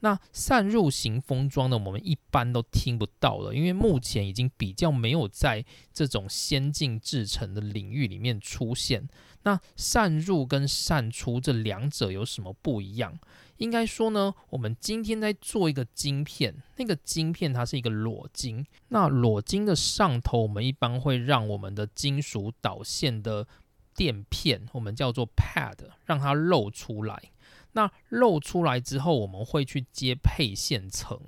[0.00, 9.08] 那散入型封装呢，我们一般都听不到了，因为目前已经比较没有在这种先进制程的领域里面出现。
[9.42, 13.16] 那散入跟散出这两者有什么不一样？
[13.58, 23.46] 应该说呢，我们今天在做一个晶片，那个晶片它是一个裸晶，那裸晶的上头，我们一般会让我们的金属导线的
[23.94, 27.30] 垫片，我们叫做 pad，让它露出来。
[27.76, 31.20] 那露出来之后，我们会去接配线层。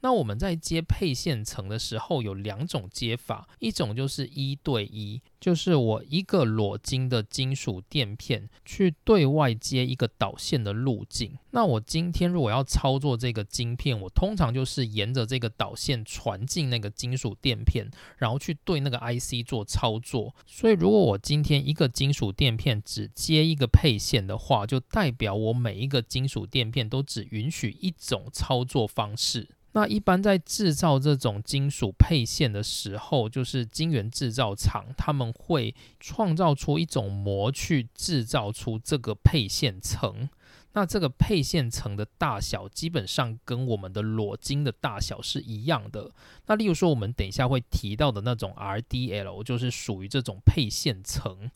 [0.00, 5.20] 那我们在接配线层的时候，有两种接法，一种就是一对一。
[5.40, 11.38] 就是我一个裸晶的金属垫片去对外接一个导线的路径。
[11.52, 20.34] 那我今天如果要操作这个晶片，我通常就是沿着这个导线传进那个金属垫片，然后去对那个 IC 做操作。
[20.44, 29.48] 所以如果我今天一个金属垫片只接一个配线的话，就代表我每一个金属垫片都只允许一种操作方式。
[29.78, 40.28] 那一般在制造这种金属配线的时候，就是晶圆制造厂他们会创造出一种膜去制造出这个配线层。
[40.72, 46.10] 那这个配线层的大小基本上跟我们的裸晶的大小是一样的。
[46.46, 51.48] 那例如说，我们等一下会提到的那种 RDL，就是属于这种配线层。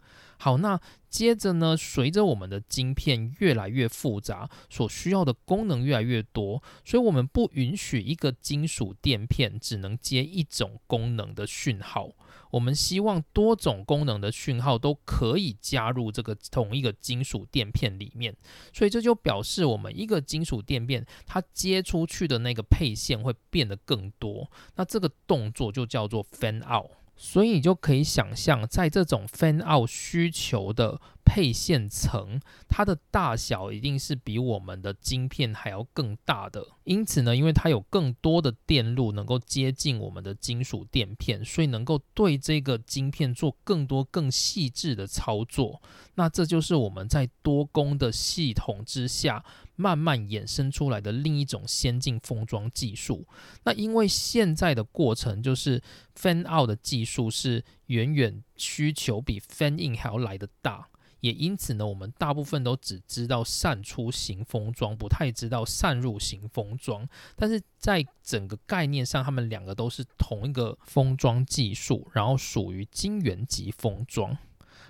[0.43, 12.11] 好，那接着呢，随着我们的晶片越来越复杂，所需要的功能越来越多，所以我们不允许一个金属垫片只能接一种功能的讯号。
[12.51, 18.37] 我们希望多种功能的讯号都可以加入这个同一个金属垫片里面，
[18.73, 26.91] 所以这就表示我们一个金属垫片它接出去的那个配线会变得更多，那这个动作就叫做 fan out。
[27.25, 31.01] 所以你就可以想象，在这种 fan out 需求的。
[31.25, 36.67] 配线层，它的大小一定是比我们的晶片还要更大的。
[36.85, 45.81] 因此呢，因为它有更多的电路能够接近我们的金属垫片，所以能够对这个晶片做更多更细致的操作。
[46.17, 49.43] 那这就是我们在多工的系统之下
[49.83, 53.27] 慢慢衍生出来的另一种先进封装技术。
[53.65, 55.83] 那因为现在的过程就是
[56.15, 60.89] fan out 的技术是远远需求比 fan in 还要来的大。
[61.21, 67.09] 也因此呢，我们大部分都只知道散出型封装，不太知道散入型封装。
[67.37, 74.37] 但是在整个概念上，他们两个都是同一个封装技术，然后属于晶圆级封装。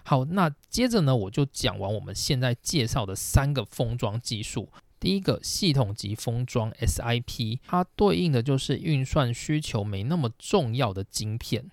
[0.05, 4.69] 好，那接着呢，我就讲完我们现在介绍的三个封装技术。
[4.99, 11.71] 第一个系统级封装 SIP，它对应的就是运算需求没那么重要的晶片。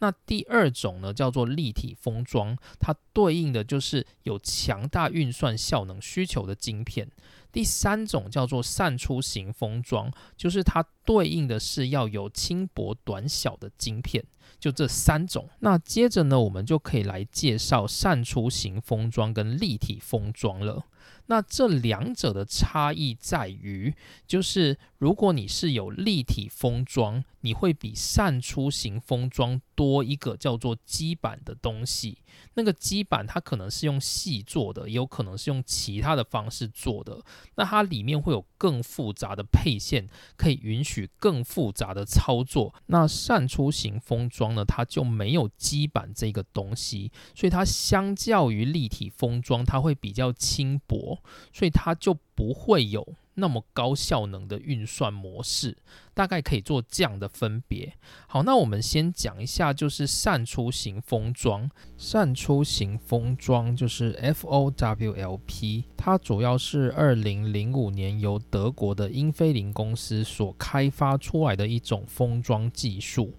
[0.00, 7.08] 那第二种呢，叫做立体封装，它对应的就是有强大运算效能需求的晶片。
[7.52, 14.24] 第三种叫做散出型封装，就是它对应的是要有轻薄短小的晶片。
[14.58, 15.48] 就这三种。
[15.58, 20.84] 那接着呢，我们就可以来介绍散出型封装跟立体封装了。
[21.26, 23.92] 那这两者的差异在于，
[24.26, 32.18] 就是如果你是有立体封装，你会比扇出型封装多一个叫做基板的东西。
[32.54, 37.20] 那个基板它可能是用细做的，也有可能是用其他的方式做的。
[37.56, 42.72] 那它里面会有更复杂的配线，可以允许更复杂的操作。
[42.86, 51.20] 那扇出型封装呢，它就没有基板这个东西，所以它相较于立体封装，它会比较轻薄，
[51.52, 53.16] 所以它就不会有。
[53.34, 55.76] 那么高效能的运算模式，
[56.12, 57.94] 大概可以做这样的分别。
[58.26, 61.70] 好，那我们先讲一下，就是扇出型封装。
[61.96, 73.34] 扇出型封装就是 FOWLP，它主要是二零零五年由德国的英飞凌公司所开发出来的一种封装技术。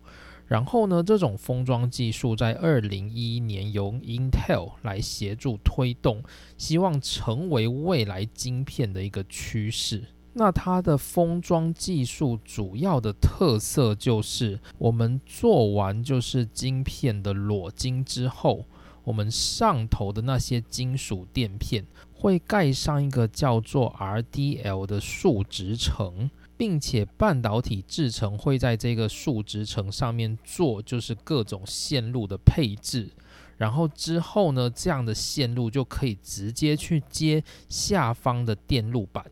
[0.47, 6.21] 然后呢，这种封装技术在二零一一年由 Intel 来协助推动，
[6.57, 10.03] 希望成为未来晶片的一个趋势。
[10.33, 18.65] 那它的封装技术主要的特色就是，我们做完就是晶片的裸晶之后，
[19.03, 26.29] 我们上头的那些金属垫片会盖上一个叫做 RDL 的树脂层。
[26.63, 33.09] 并且半导体制成会在这个数值层上面做，就是各种线路的配置，
[33.57, 39.25] 然后之后呢，这样的线路就可以直接去接下方的电路板，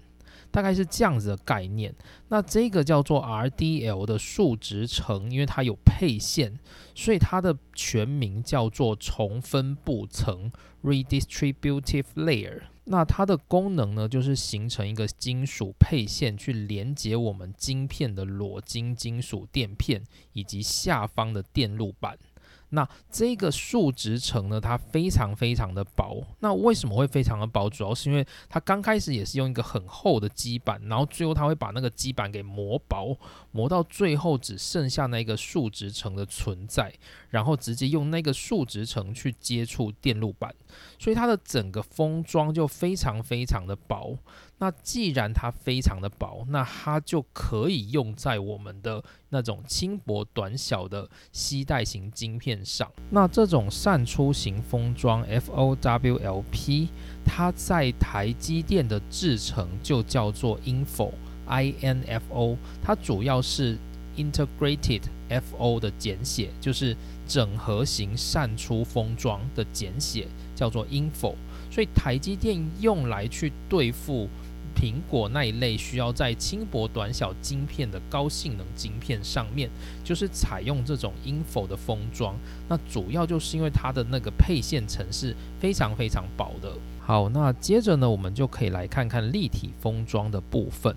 [0.51, 1.95] 大概是这样子的概念。
[2.27, 6.59] 那这个叫做 RDL 的数值层，因为它有配线，
[6.93, 10.51] 所以它的全名叫做重分布层
[10.83, 12.63] （Redistributive Layer）。
[12.91, 22.19] 那它的功能呢，就是形成一个金属配线，去连接我们晶片的裸晶金属垫片以及下方的电路板。
[22.71, 26.25] 那这个树脂层呢，它非常非常的薄。
[26.39, 27.69] 那为什么会非常的薄？
[27.69, 33.17] 主要是因为它刚开始也是用一个很厚的基板，然后最后它会把那个基板给磨薄，
[33.51, 36.93] 磨到最后只剩下那个树脂层的存在，
[37.29, 40.53] 然后直接用那个树脂层去接触电路板，
[40.97, 44.17] 所以它的整个封装就非常非常的薄。
[44.61, 52.87] 那既然它非常的薄，那它就可以用在我们的那种轻薄短小的吸带型晶片上。
[53.09, 56.89] 那这种扇出型封装 FOWLP，
[57.25, 63.79] 它在台积电的制程就叫做 INFO，INFO，它主要是
[64.15, 66.95] Integrated FO 的简写，就是
[67.25, 71.33] 整合型扇出封装的简写，叫做 INFO。
[71.71, 74.29] 所以台积电用来去对付。
[74.75, 79.69] 苹果那一类需要在轻薄短小晶片的高性能晶片上面，
[80.03, 82.35] 就是采用这种 InFO 的封装。
[82.67, 86.71] 那主要就是因为它的那个配线层是非常非常薄的。
[86.99, 90.95] 好，那接着呢，我们就可以来看看立体封装的部分。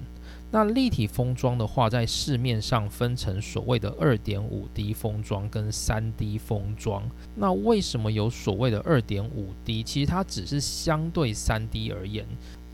[0.50, 7.02] 那立体封装的话，在市面上分成所谓的二点五 D 封装跟三 D 封装。
[7.34, 9.82] 那为什么有所谓的二点五 D？
[9.82, 12.24] 其实它只是相对三 D 而言。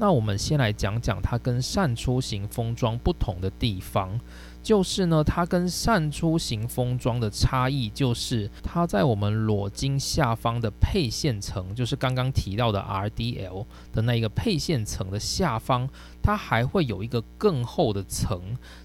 [0.01, 4.18] 那我们先来讲讲它跟扇出型封装不同的地方，
[4.62, 15.86] 就是呢，它跟扇出型封装的差异就是它在我们裸晶下方的配线层，就是刚刚提到的 RDL 的那一个配线层的下方，
[16.22, 18.40] 它还会有一个更厚的层，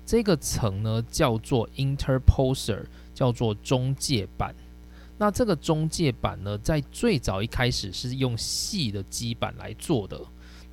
[0.05, 4.53] 这个层呢叫做 interposer，叫做中介板。
[5.17, 10.19] 那这个中介板呢，在最早一开始是用细的基板来做的。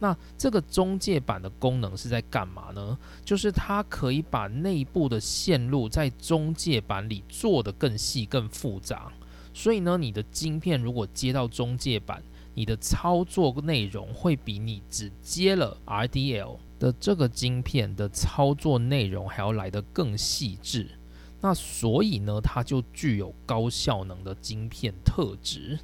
[0.03, 2.99] 那这个中介板的功能是在干嘛呢？
[3.25, 9.13] 就是它可以把内部的线路在中介板里做得更细、更复杂。
[9.55, 12.21] 所以呢，你的晶片如果接到中介板，
[12.53, 20.91] 你的操作内容会比你只接了 RDL 的这个晶片的操作内容还要来得更细致。
[21.41, 25.79] 那所以呢，它就具有高效能的晶片特质。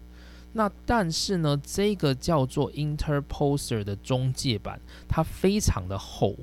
[0.53, 6.35] 那但是呢，这个叫做 interposer 的中介板，它非常的厚，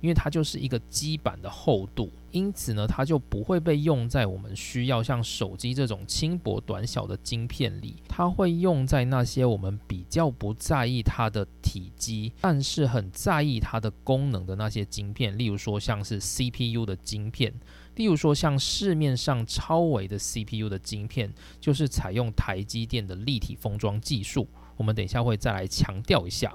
[0.00, 17.52] 因为它就是一个基板的厚度，因此呢，它就不会被用在我们需要像手机这种轻薄短小的晶片里，它会用在那些我们比较不在意它的体积，但是很在意它的功能的那些晶片，例如说像是 CPU 的晶片。
[18.00, 21.30] 例如说，像市面上超微的 CPU 的晶片，
[21.60, 24.48] 就是采用台积电的立体封装技术。
[24.78, 26.50] 我们等一下会再来强调一下。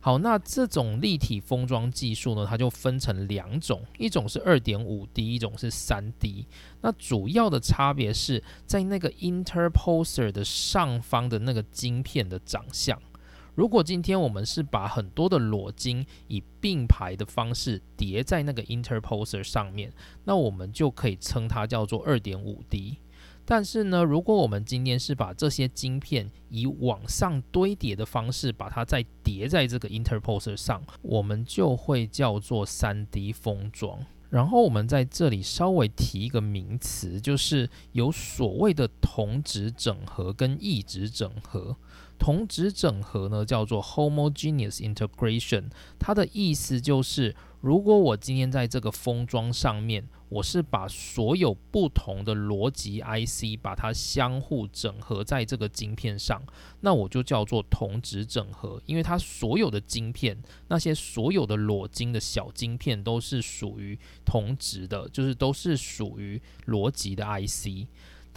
[0.00, 6.46] 好，那这种立体封装技术呢，它就分成两种，一种是二点五 D，一种是三 D。
[6.80, 12.98] 那主要的差别是在那个 interposer 的上方的那个晶片的长相。
[13.58, 19.92] 如果今天我们是把很多的裸晶以并排的方式叠在那个 interposer 上面，
[20.22, 22.98] 那我们就可以称它叫做二点五 D。
[23.44, 33.98] 但是呢，如果我们今天是把这些晶片以往上堆叠的方式把它再叠在这个 interposer 上，我们就会叫做三 D 封装。
[34.30, 41.76] 然后我们在这里稍微提一个名词，就是有所谓的同质整合跟异质整合。
[42.18, 56.42] 同质整合呢叫做 homogeneous integration，它的意思就是，如果我今天在这个封装上面，我是把所有不同的逻辑 IC 把它相互整合在这个晶片上，
[56.80, 60.36] 那我就叫做同质整合，因为它所有的晶片，
[60.68, 67.86] 那些所有的裸晶的小晶片都是属于同质的，就是都是属于逻辑的 IC。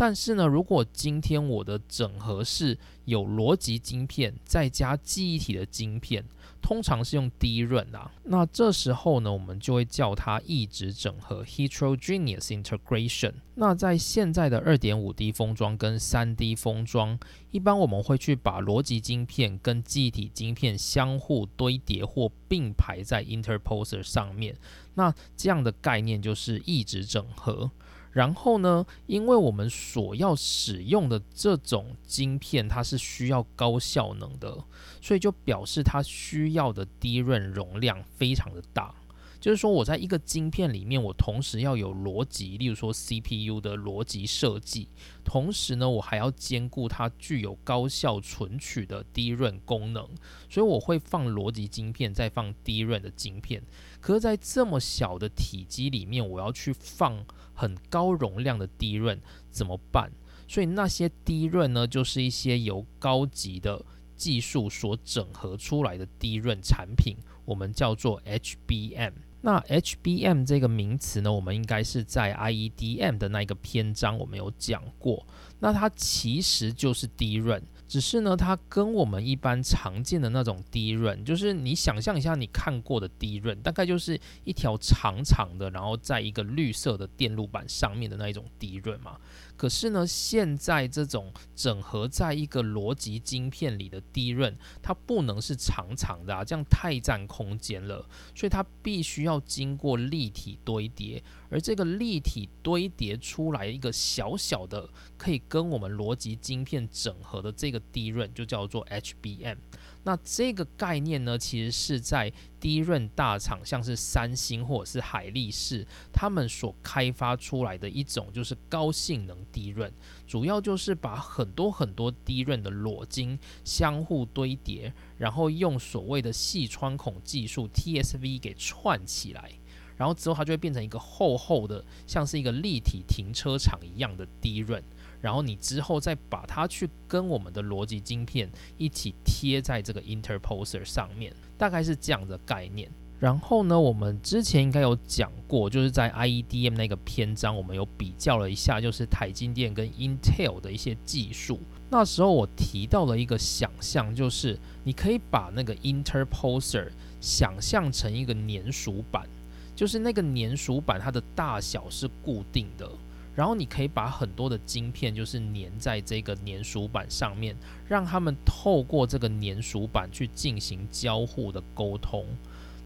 [0.02, 2.76] 但是呢，如果今天我的整合是
[3.06, 6.26] 有逻辑晶片再加记忆体的晶片，
[6.60, 13.34] 通常是用低润啊，那这时候呢，我们就会叫它异质整合 （heterogeneous integration）。
[13.54, 17.20] 那在现在的二点五 D 封装跟三 D 封装，
[17.52, 24.58] 一般我们会去把逻辑晶片跟记忆体晶片相互堆叠或并排在 interposer 上面，
[24.96, 27.70] 那这样的概念就是异质整合。
[28.12, 34.66] 然后呢，因为我们所要使用的这种晶片，它是需要高效能的，
[35.02, 38.94] 所以就表示它需要的低润容量非常的大。
[39.40, 44.88] 就是说，我在一个晶片里面，我同时要有逻辑，例如说 CPU 的逻辑设计，
[45.24, 50.08] 同时呢，我还要兼顾它具有高效存取的低润功能，
[50.48, 53.64] 所以我会放逻辑晶片，再放低润的晶片。
[54.00, 57.26] 可是，在这么小的体积里面，我要去放
[57.62, 60.12] 很高容量的低润怎么办？
[60.48, 63.86] 所以那些低润呢，就是一些由高级的
[64.16, 69.14] 技术所整合出来的低润产品，我们叫做 HBM。
[69.44, 75.26] 那 HBM 这个名词呢，我们应该是在 IEDM 的那一个篇章我们有讲过。
[75.62, 89.18] 那它其实就是低润，只是呢，它跟我们一般常见的那种低润，就是你想象一下你看过的低润，大概就是一条长长的，然后在一个绿色的电路板上面的那一种低润嘛。
[89.56, 98.04] 可是呢，现在这种整合在一个逻辑晶片里的低润，它不能是长长的啊，这样太占空间了，
[98.34, 109.58] 所以它必须要经过立体堆叠，而这个立体堆叠出来一个小小的可以跟我们逻辑晶片整合的这个低润，就叫做 HBM。
[110.04, 119.92] 那这个概念呢，其实是在低润大厂，像是三星或者是海力士，他们所开发出来的一种就是高性能低润，
[120.26, 129.52] 主要就是把很多很多低润的裸晶相互堆叠，然后用所谓的细穿孔技术 TSV 给串起来，
[129.98, 134.82] 然后之后它就会变成一个厚厚的，像是一个立体停车场一样的低润。
[135.22, 142.90] 然后你之后再把它去跟我们的逻辑晶片一起贴在这个 interposer 上面，大概是这样的概念。
[143.20, 151.60] 然后呢，我们之前应该有讲过，就是在 IEDM 那个篇章，我们有比较了一下，就是台积电跟 Intel 的一些技术。
[151.92, 156.88] 那时候我提到了一个想象，就是你可以把那个 interposer
[157.20, 159.28] 想象成一个粘鼠板，
[159.76, 162.90] 就是那个粘鼠板它的大小是固定的。
[163.36, 167.56] 然后你可以把很多的晶片就是粘在这个粘鼠板上面，
[167.88, 172.26] 让他们透过这个粘鼠板去进行交互的沟通。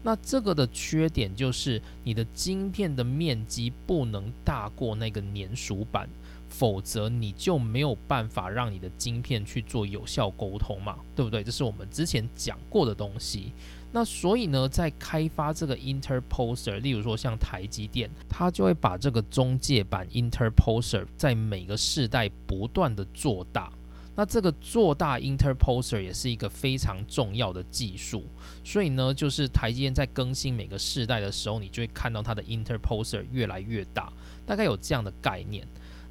[0.02, 6.08] 那这个的缺点就是你的晶片的面积不能大过那个粘鼠板，
[6.48, 11.42] 否则你就没有办法让你的晶片去做有效沟通嘛，对不对？
[11.42, 13.52] 这是我们之前讲过的东西。
[13.96, 23.72] 那所以呢，在开发这个 interposer，例如说像台积电，它就会把这个中介板 interposer 在每个世代不断的做大。
[24.14, 28.26] 那这个做大 interposer 也是一个非常重要的技术。
[28.62, 34.12] 所以呢，就是台积电在更新每个世代的时候，你就会看到它的 interposer 越来越大，
[34.44, 35.66] 大概有这样的概念。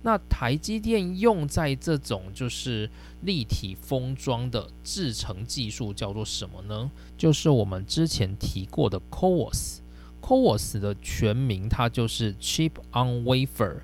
[0.05, 2.87] 那台积电用在这种就是
[3.23, 6.91] 立体封装的制成技术叫做什么呢？
[7.17, 9.79] 就是我们之前提过的 CoWoS。
[10.21, 13.77] CoWoS 的全名它就是 Chip on Wafer，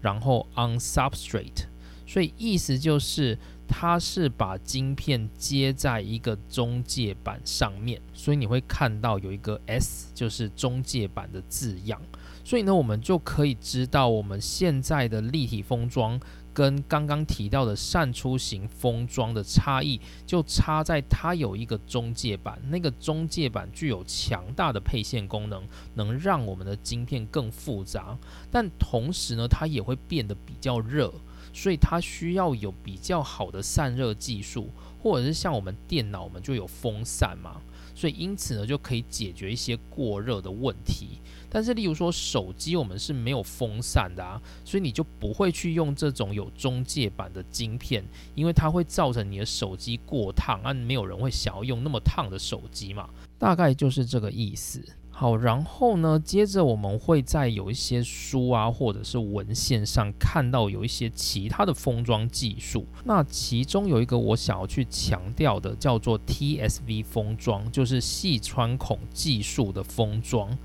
[0.00, 1.66] 然后 on Substrate。
[2.08, 12.02] 所以意思就是它是把晶片接在一个中介板上面，所以你会看到有一个 S，就是中介板的字样。
[12.48, 16.18] 所以呢，我们就可以知道我们现在的立体封装
[16.54, 28.16] 跟刚刚提到的扇出型封装的差异，就差在它有一个中介板，那个中介板具有强大的配线功能，能让我们的晶片更复杂，
[28.50, 31.12] 但同时呢，它也会变得比较热。
[31.52, 34.70] 所以它需要有比较好的散热技术，
[35.02, 37.60] 或者是像我们电脑，我们就有风扇嘛，
[37.94, 41.20] 所以因此呢，就可以解决一些过热的问题。
[41.50, 54.82] 但是，例如说手机，我们是没有风扇的啊，所以你就不会去用这种有中介板的晶片，因为它会造成你的手机过烫，啊，没有人会想要用那么烫的手机嘛，大概就是这个意思。
[55.10, 62.86] 好，然后呢，接着我们会在有一些书啊，或者是文献上看到有一些其他的封装技术。
[63.04, 70.56] 那其中有一个我想要去强调的，叫做 TSV 封装，就是细穿孔技术的封装。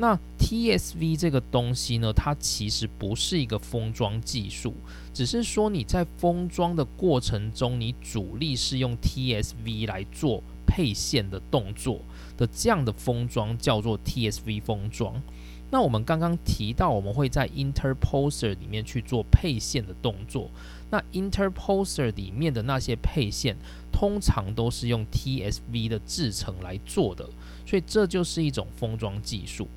[0.00, 4.72] 那 TSV 这个东西呢，它其实不是一个封装技术，
[5.12, 12.00] 只是说你在封装的过程中，你主力是用 TSV 来做配线的动作。
[12.38, 15.22] 的这样的封装叫做 TSV 封装。
[15.70, 20.50] 那我们刚刚提到，我们会在 interposer 里面去做配线的动作。
[20.90, 23.54] 那 interposer 里面的那些配线，
[23.92, 27.28] 通常都是用 TSV 的制成来做的，
[27.66, 29.68] 所以这就是一种封装技术。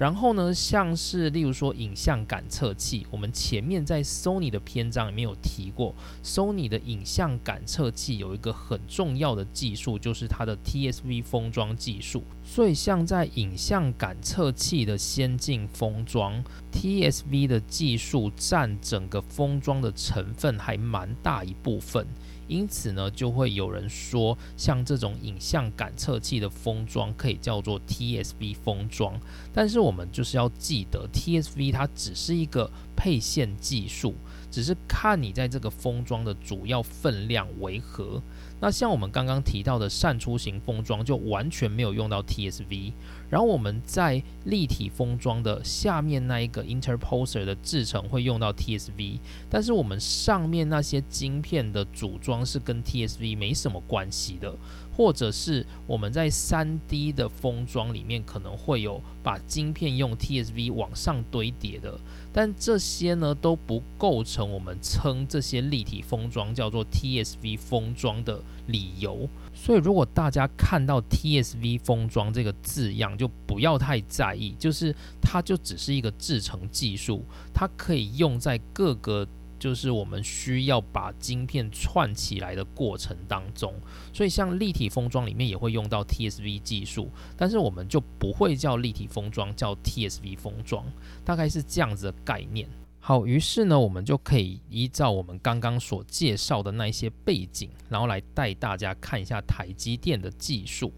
[0.00, 5.94] 然后呢，像是例如说影像感测器，我们前面在 Sony 的篇章里面有提过
[6.24, 12.24] ，Sony 的影像感测器有一个很重要的技术，就是它的 TSV 封装技术。
[12.42, 16.42] 所以像在影像感测器的先进封装
[16.72, 22.06] ，TSV 的技术占整个封装的成分还蛮大一部分。
[22.50, 29.18] 因此呢，就会有人说，像这种影像感测器的封装可以叫做 TSV 封装。
[29.54, 34.16] 但是我们就是要记得，TSV 它只是一个配线技术，
[34.50, 38.20] 只是看你在这个封装的主要分量为何。
[38.60, 42.92] 那像我们刚刚提到的扇出型封装就完全没有用到 TSV，
[43.30, 54.54] 然后我们在立体封装的下面那一个 interposer 的制成会用到 TSV，但是我们上面那些晶片的组装是跟 TSV 没什么关系的。
[54.92, 61.98] 或者是我们在三 D 的封装里面可能会有把晶片用 TSV 往上堆叠的，
[62.34, 69.26] 但这些呢都不构成我们称这些立体封装叫做 TSV 封装的理由。
[69.62, 79.28] 所以如果大家看到 TSV 封装这个字样，就不要太在意，就是它就只是一个制成技术，它可以用在各个。
[79.58, 83.74] 就是我们需要把晶片串起来的过程当中，
[84.10, 90.82] 所以像立体封装里面也会用到 TSV 技术，但是我们就不会叫立体封装，叫 TSV 封装，
[91.26, 92.66] 大概是这样子的概念。
[93.00, 100.92] 好，于是呢，我们就可以依照我们刚刚所介绍的那一些背景，然后来带大家看一下台积电的技术。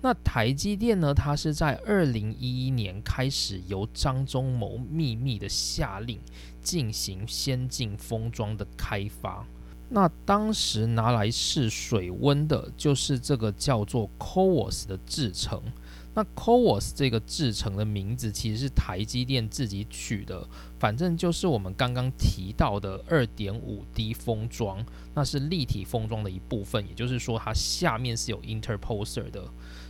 [0.00, 6.18] 那台积电呢，它是在二零一一年开始由张忠谋秘密的下令。
[6.62, 9.44] 进行先进封装的开发，
[9.88, 15.60] 那当时拿来试水温的就是这个叫做 CoWoS 的制程。
[16.14, 20.46] 那 CoWoS 这个制程的名字其实是台积电自己取的，
[20.82, 29.44] 反正就是我们刚刚提到的二点五 D 封装，那是立体封装的一部分，也就是说它下面是有 interposer 的。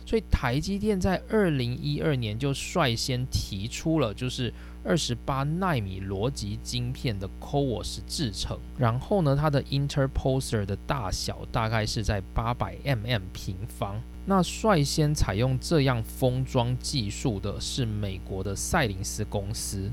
[0.05, 13.99] 所以台积电在二零一二年就率先提出了，就是二十八纳米逻辑晶片的 CoWoS 制程，然后呢，它的 interposer 的大小大概是在八百 mm 平方。
[14.27, 19.89] 那率先采用这样封装技术的是美国的赛灵思公司。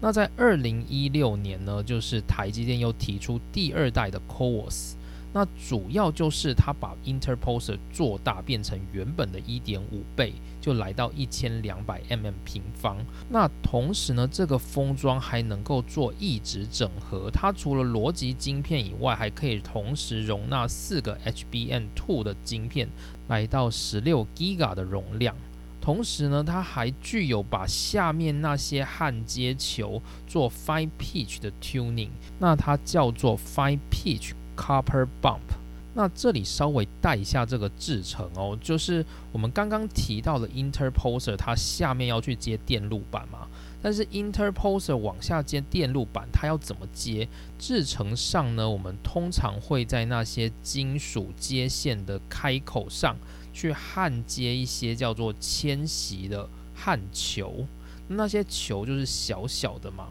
[0.00, 4.94] 那在二零一六年呢，就是台积电又提出第二代的 CoWoS。
[5.32, 12.96] 那主要就是它把 interposer 做大，变成原本的一点五倍，就来到一千两百 mm 平方。
[13.28, 22.88] 那同时呢，这个封装还能够做异质整合，它除了逻辑晶片以外，还可以同时容纳四个 HBM2 的晶片，
[23.28, 25.36] 来到十六 Giga 的容量。
[25.80, 34.32] 同时呢，它还具有把下面那些焊接球做 fine pitch 的 tuning，那它叫做 fine pitch。
[34.56, 35.40] Copper bump，
[35.94, 39.02] 那这里稍微带一下这个制成哦，就是
[39.32, 43.48] 我们刚刚提到的 interposer，它下面要去接电路板嘛。
[43.80, 47.26] 但是 interposer 往下接电路板，它要怎么接？
[47.58, 53.16] 制程上呢，我们通常会在那些金属接线的开口上
[53.60, 57.66] 去焊接一些叫做迁徙的焊球，
[58.08, 60.08] 那些球就是小小的嘛。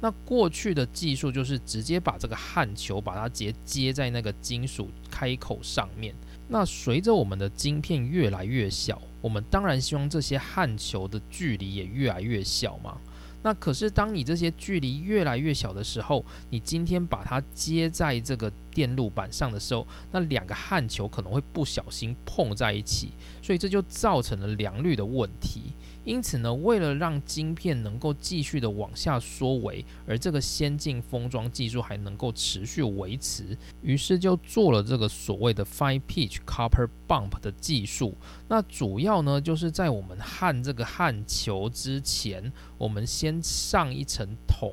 [0.00, 6.12] 那过去的技术就是直接把这个焊球把它直接接在那个金属开口上面。
[6.48, 12.98] 那随着我们的晶片越来越小，我们当然希望这些焊球的距离也越来越小嘛。
[13.42, 23.10] 那可是当你这些距离越来越小的时候，你今天把它接在这个电路板上的时候，那两个焊球可能会不小心碰在一起，
[23.40, 25.72] 所以这就造成了良率的问题。
[26.08, 38.16] 因此呢，为了让晶片能够继续的往下缩微，而这个先进封装技术还能够持续维持，于是就做了这个所谓的 fine pitch copper bump 的技术。
[38.48, 44.72] 那主要呢，就是在我们焊这个焊球之前，我们先上一层铜。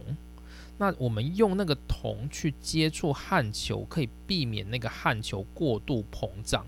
[0.78, 6.66] 那我们用那个铜去接触焊球，可以避免那个焊球过度膨胀。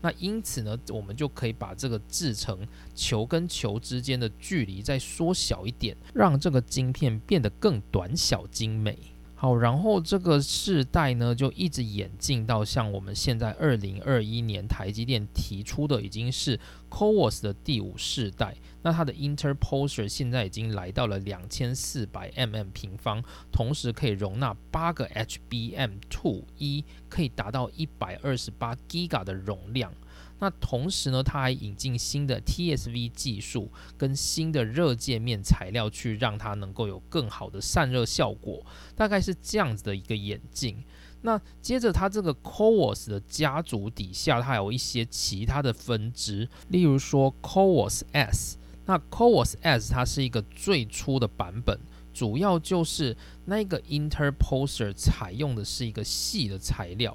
[0.00, 2.58] 那因此呢，我们就可以把这个制成
[2.94, 8.96] 球跟球之间的距离再缩小一点，让这个晶片变得更短小精美。
[9.34, 16.58] 好，然后这个世代呢，就一直演进到像我们现在二零二一年台积电提出的，已经是
[16.90, 18.56] CoWoS 的第五世代。
[18.82, 29.92] 那它的 Interposer 现在已经来到了两千四百 mm 平方，同时可以容纳八个 HBM2 一，可以达到一百二十八 Giga 的容量。
[30.40, 38.64] 那同时呢，它还引进新的 TSV 技术跟新的热界面材料，去让它能够有更好的散热效果，
[38.94, 40.76] 大概是这样子的一个演进。
[41.22, 48.57] 那接着它这个 CoWoS 的家族底下，它有一些其他的分支，例如说 CoWoS S。
[48.88, 51.78] 那 CoWoS S 它是一个最初的版本，
[52.14, 53.14] 主要就是
[53.44, 57.14] 那个 Interposer 采用的是一个细的材料。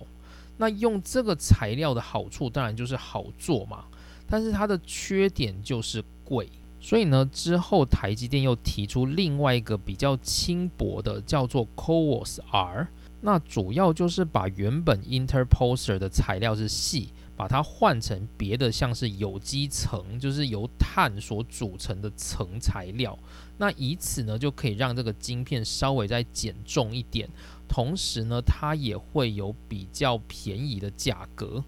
[0.58, 3.86] 那用这个材料的好处当然就是好做嘛，
[4.28, 6.48] 但是它的缺点就是贵。
[6.80, 12.88] 所以呢，之后台积电又提出另外一个比较轻薄的，叫做 CoWoS R。
[13.22, 17.10] 那主要就是把原本 Interposer 的材料是细，
[17.44, 23.20] 把它换成别的，像是有机层，就是由碳所组成的层材料。
[23.58, 27.28] 那以此呢，就可以让这个晶片稍微再减重一点。
[27.68, 31.62] 同时呢，它也会有比较便宜的价格。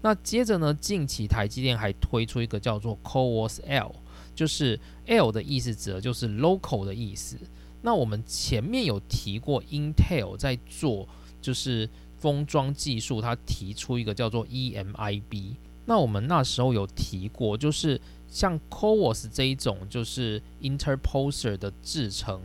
[0.00, 3.96] 那接着呢，近期台积电还推出一个叫做 CoWoS L，
[4.32, 7.36] 就是 L 的意思指的就是 local 的意思。
[7.82, 11.08] 那我们前面有提过，Intel 在做
[11.42, 15.54] 就是封装技术，它提出一个叫做 EMIB。
[15.84, 22.40] 那我们那时候有提过，就是像 CoWoS 这一种就是 Interposer 的制成。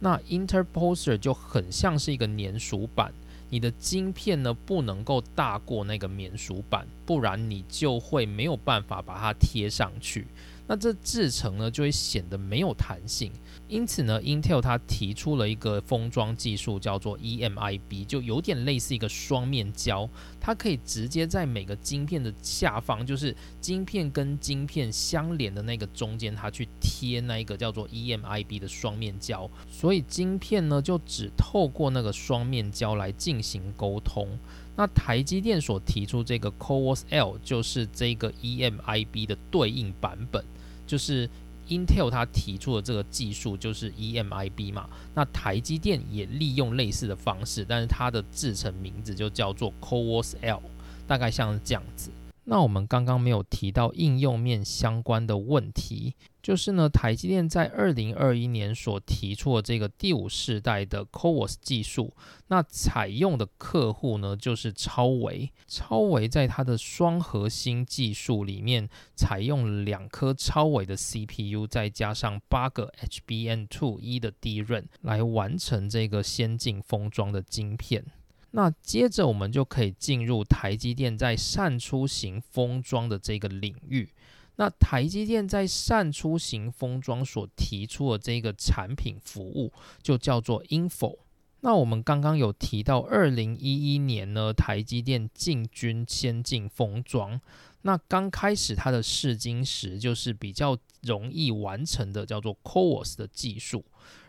[0.00, 3.12] 那 Interposer 就很像是一个粘鼠板，
[3.50, 10.26] 你的晶片呢不能够大过那个粘鼠板，不然你就会没有办法把它贴上去。
[10.66, 13.30] 那这制成呢就会显得没有弹性。
[13.68, 20.08] 因此呢，Intel 它提出了一个封装技术，叫做 EMIB，就有点类似一个双面胶，
[20.40, 34.28] 它可以直接在每个晶片的下方，就是晶片跟晶片相连的那个中间，它去贴那一个叫做 EMIB 的双面胶，所以晶片呢就只透过那个双面胶来进行沟通。
[34.76, 40.44] 那台积电所提出这个 CoWoS L，就是这个 EMIB 的对应版本，
[40.86, 41.28] 就是。
[41.68, 50.62] Intel 它提出的这个技术就是 EMIB 嘛，那台积电也利用类似的方式，但是它的制成名字就叫做 CoWoS L，
[51.08, 52.08] 大概像这样子。
[52.46, 56.14] 那我们刚刚没有提到应用面相关的问题。
[56.42, 62.14] 就是呢，台积电在二零二一年所提出的这个第五世代的 CoWoS 技术，
[62.46, 65.50] 那采用的客户呢，就是超维。
[65.66, 78.04] 超维在它的双核心技术里面，采用两颗超维的 CPU，再加上八个 HBM2 一的 DRAM 来完成这个先进封装的晶片。
[78.52, 84.08] 那接着我们就可以进入台积电在扇出型封装的这个领域。
[84.56, 89.70] 那台积电在扇出型封装所提出的这个产品服务，
[90.02, 91.18] 就叫做 Info。
[91.60, 97.38] 那我们刚刚有提到，二零一一年呢，台积电进军先进封装。
[97.82, 103.84] 那刚开始它的试金石就是比较容易完成的，叫做 CoWoS 的技术。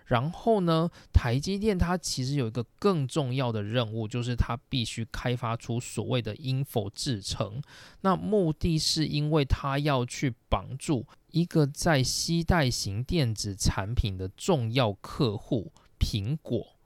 [0.08, 7.62] 然后呢，台积电它其实有一个更重要的任务，就是它必须开发出所谓的 InFO 制程。
[8.02, 16.77] 那目的是因为它要去绑住一个在西带型电子产品的重要客户——苹果。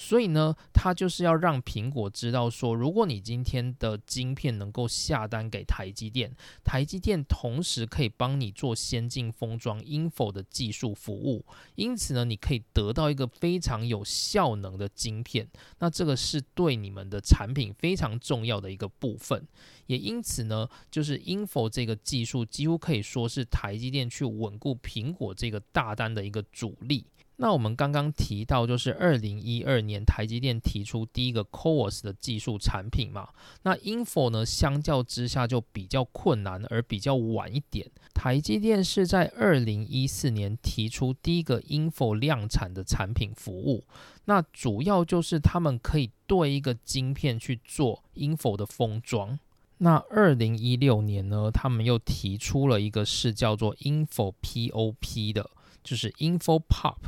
[0.00, 6.30] 所以呢，它就是要让苹果知道说，如果你今天的晶片能够下单给台积电，
[6.62, 11.44] 台积电同时可以帮你做先进封装 InFO 的技术服务，
[11.74, 15.48] 因此呢，你可以得到一个非常有效能的晶片。
[15.80, 19.48] 那这个是对你们的产品非常重要的一个部分，
[19.86, 27.04] 也因此呢，就是 InFO 这个技术几乎可以说是台积电去稳固苹果这个大单的一个主力。
[27.40, 33.28] 那我们刚刚提到，就是二零一二年台积电提出第一个 CoWoS 的技术产品嘛。
[33.62, 37.88] 那 InFO 呢，相较之下就比较困难，而比较晚一点。
[38.12, 43.84] 台积电是在二零一四年提出第一个 InFO 量产的产品服务。
[44.24, 49.38] 那主要就是他们可以对一个晶片去做 InFO 的封装。
[49.78, 55.48] 那二零一六年呢，他们又提出了一个是叫做 InFO POP 的。
[55.88, 56.98] 就是 Info Pop，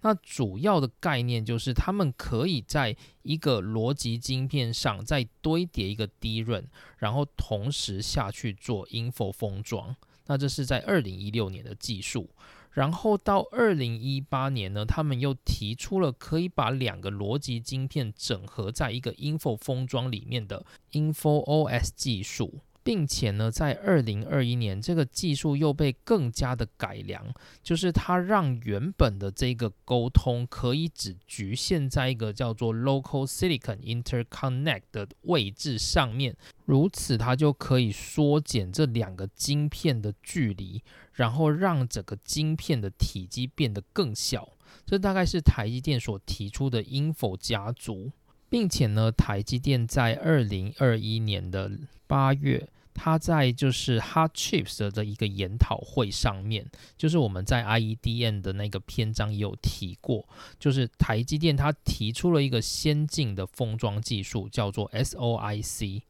[0.00, 6.64] 那主要的概念就是他们可以在一个逻辑晶片上再堆叠一个低润，
[6.96, 9.94] 然后同时下去做 Info 封装。
[10.24, 12.30] 那这是在二零一六年的技术，
[12.70, 22.60] 然后到二零一八年呢，他们又提出了可以把两个逻辑晶片整合在一个 Info 封装里面的 Info OS 技术。
[22.82, 44.48] 并且呢，在二零二一年，这个技术又被更加的改良，就是它让原本的这个沟通可以只局限在一个叫做 local silicon interconnect 的位置上面，如此它就可以缩减这两个晶片的距离，然后让整个晶片的体积变得更小。
[44.86, 48.12] 这大概是台积电所提出的 InFO 家族。
[48.52, 51.70] 并且呢，台积电在二零二一年的
[52.10, 56.66] 八月，他在就是 Hard Chips 的一个研讨会上面，
[56.98, 66.02] 就是我们在 IEDN 的那个篇章也有提过，就是台积电他提出了一个先进的封装技术，叫做 SOIC。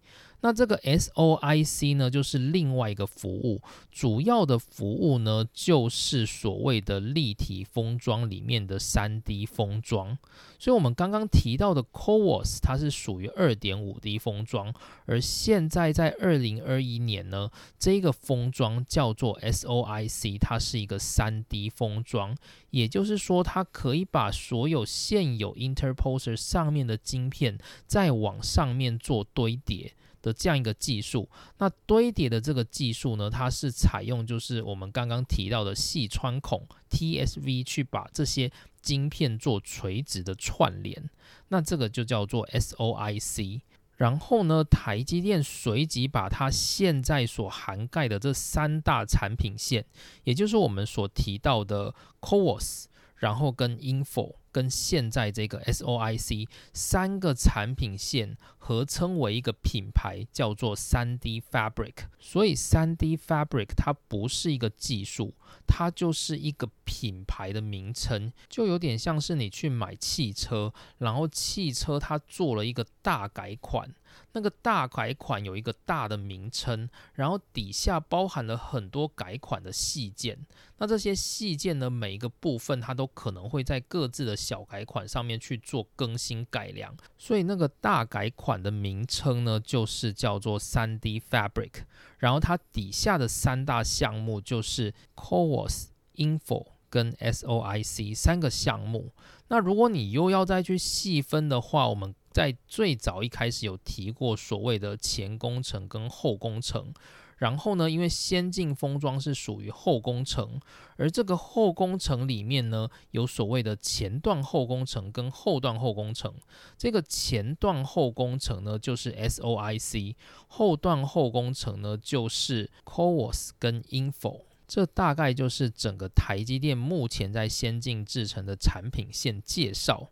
[0.43, 3.61] 那这个 SOIC 呢，就是另外一个服务，
[3.91, 10.16] 主要的服务呢，就是所谓的立体封装里面的三 D 封装。
[10.59, 14.74] 所以，我们刚刚提到的 CoWoS，它是属于二点五 D 封装，
[15.07, 22.36] 而现在在二零二一年呢，这个封装叫做 SOIC，它是一个三 D 封装，
[22.70, 29.95] 也就是说，它可以把所有现有 Interposer 上面的晶片再往上面做堆叠。
[30.22, 38.50] 的这样一个技术，那堆叠的这个技术呢，它是采用就是我们刚刚提到的细穿孔 TSV 去把这些
[38.80, 41.10] 晶片做垂直的串联，
[41.48, 43.60] 那这个就叫做 SOIC。
[43.96, 49.84] 然后呢，台积电随即把它现在所涵盖的这三大产品线，
[50.24, 54.36] 也就是我们所提到的 CoWoS，然后跟 InFO。
[54.53, 61.94] 跟现在这个 SOIC 三个产品线合称为一个品牌，叫做三 D Fabric。
[62.18, 65.34] 所以三 D Fabric 它不是一个技术，
[65.66, 73.94] 它就是一个品牌的名称，就有点像是你去买汽车，然后汽车它做了一个大改款。
[74.32, 80.46] 那个大改款有一个大的名称，然后底下包含了很多改款的细件。
[80.78, 86.96] 那这些细件的每一个部分，它都可能会在各自的小改款上面去做更新改良。
[87.18, 91.82] 所以那个大改款的名称呢，就是叫做三 D Fabric。
[92.18, 99.12] 然后它底下的三大项目就是 CoWoS、InFO 跟 SOIC 三个项目。
[99.48, 106.93] 那如果你又要再去细分的话，我们在最早一开始有提过所谓的前工程跟后工程，
[107.39, 110.61] 然后呢，因为先进封装是属于后工程，
[110.97, 116.35] 而这个后工程里面呢，有所谓的前段后工程跟后段后工程。
[116.76, 120.14] 这个前段后工程呢，就是 SOIC；
[120.49, 124.43] 后段后工程呢，就是 CoWoS 跟 InFO。
[124.68, 130.11] 这大概就是整个台积电目前在先进制程的产品线介绍。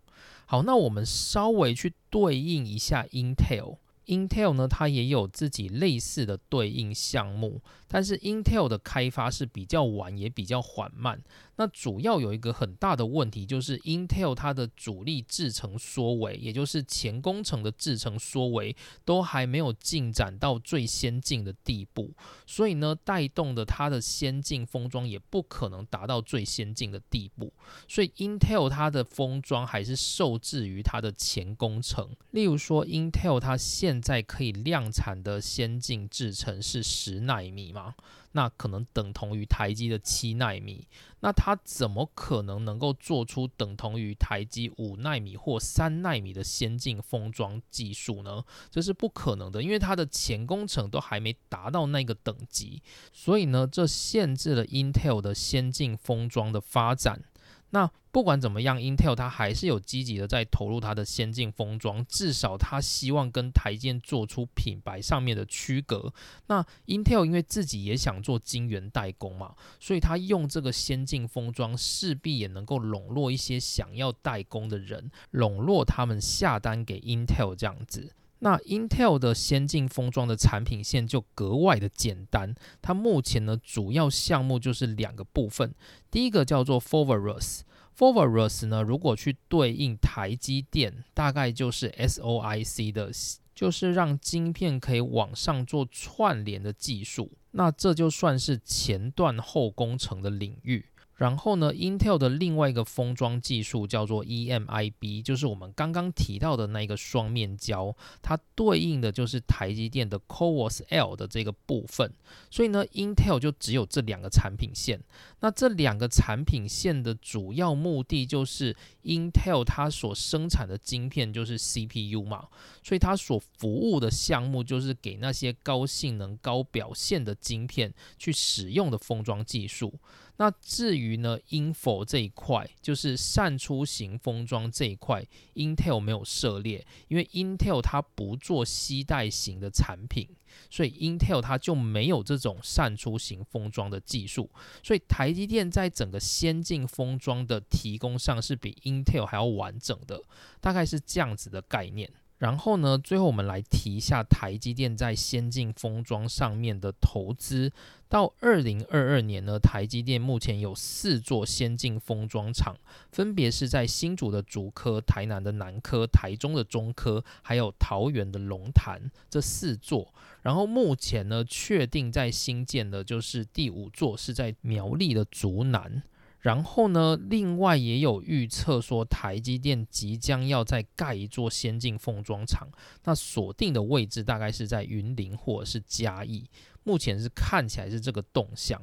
[0.50, 3.76] 好，那我们稍微去对应一下 Intel。
[4.08, 11.22] Intel 呢，它也有自己类似的对应项目，但是 Intel 的开发是比较晚，也比较缓慢。
[11.56, 22.12] 那主要有一个很大的问题，就是 Intel 它的主力制程缩微，也就是前工程的制程缩微，都还没有进展到最先进的地步，
[22.46, 27.52] 所以呢，带动的它的先进封装也不可能达到最先进的地步。
[27.88, 32.08] 所以 Intel 它的封装还是受制于它的前工程。
[32.30, 37.94] 例如说，Intel 它现在可以量产的先进制程是十纳米嘛？
[38.32, 40.86] 那可能等同于台积的七纳米，
[41.20, 48.44] 那它怎么可能能够做出等同于台积五纳米或三纳米的先进封装技术呢？
[48.70, 52.82] 这是不可能的，因为它的前工程都还没达到那个等级，
[53.12, 57.22] 所以呢，这限制了 Intel 的先进封装的发展。
[57.70, 66.12] 那不管怎么样，Intel 它还是有积极的在投入它的先进封装，至少它希望跟台积电做出品牌上面的区隔。
[66.46, 78.14] 那 Intel 因为自己也想做晶圆代工嘛，所以它用这个先进封装，势必也能够笼络一些想要代工的人，笼络他们下单给 Intel 这样子。
[78.40, 85.74] 那 Intel 的先进封装的产品线就格外的简单，它目前呢主要项目就是两个部分，
[86.10, 87.64] 第一个叫做 f o v e r u s
[87.94, 93.10] f o v e r u s 呢如果去对应台积电，大概就是 SOIC 的，
[93.54, 100.84] 就是让晶片可以往上做串联的技术，那这就算是前段后工程的领域。
[101.18, 112.12] 然后呢，Intel 的另外一个封装技术叫做 EMIB，就是我们刚刚提到的那个双面胶，它对应的就是台积电的 CoWoS L 的这个部分。
[112.50, 115.00] 所以呢，Intel 就只有这两个产品线。
[115.40, 122.46] 那这两个产品线的主要目的就是 Intel 它所生产的晶片就是 CPU 嘛，
[122.84, 129.92] 所以它所服务的项目就是给那些高性能、高表现的晶片去使用的封装技术。
[130.38, 140.28] 那至于呢，Info 这一块，就是散出型封装这一块，Intel 没有涉猎，因为 Intel 它不做吸带型的产品，
[140.70, 144.48] 所以 Intel 它就没有这种散出型封装的技术，
[144.80, 150.22] 所以台积电在整个先进封装的提供上是比 Intel 还要完整的，
[150.60, 152.08] 大概是这样子的概念。
[152.38, 157.72] 然后呢，最后我们来提一下台积电在先进封装上面的投资。
[158.08, 162.74] 到二零二二年呢，台积电目前有四座先进封装厂，
[163.12, 170.14] 分别是在新竹的竹科、台南的南科、台中的中科，还有桃园的龙潭这四座。
[170.40, 176.02] 然后目前呢，确定在新建的就是第五座，是在苗栗的竹南。
[176.40, 182.68] 然后呢，另外也有预测说，台积电即将要再盖一座先进封装厂，
[183.04, 186.48] 那锁定的位置大概是在云林或者是嘉义，
[186.84, 188.80] 目前是看起来是这个动向。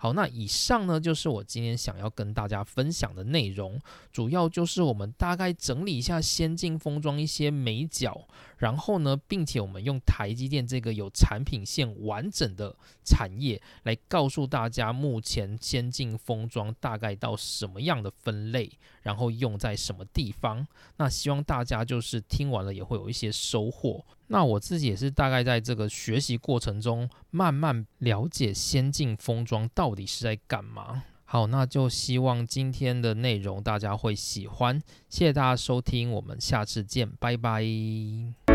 [0.00, 3.80] 好，那以上呢就是我今天想要跟大家分享的内容，
[4.12, 8.26] 主要就是我们大概整理一下先进封装一些美角，
[8.58, 18.70] 然后呢，并且我们用台积电这个有产品线完整的产业来告诉大家，目前先进封装大概到什么样的分类，
[19.02, 20.64] 然后用在什么地方。
[20.98, 24.04] 那希望大家就是听完了也会有一些收获。
[24.28, 31.02] 那我自己也是大概在这个学习过程中，慢慢了解先进封装到底是在干嘛。
[31.24, 38.47] 好，那就希望今天的内容大家会喜欢，谢谢大家收听，我们下次见，拜拜。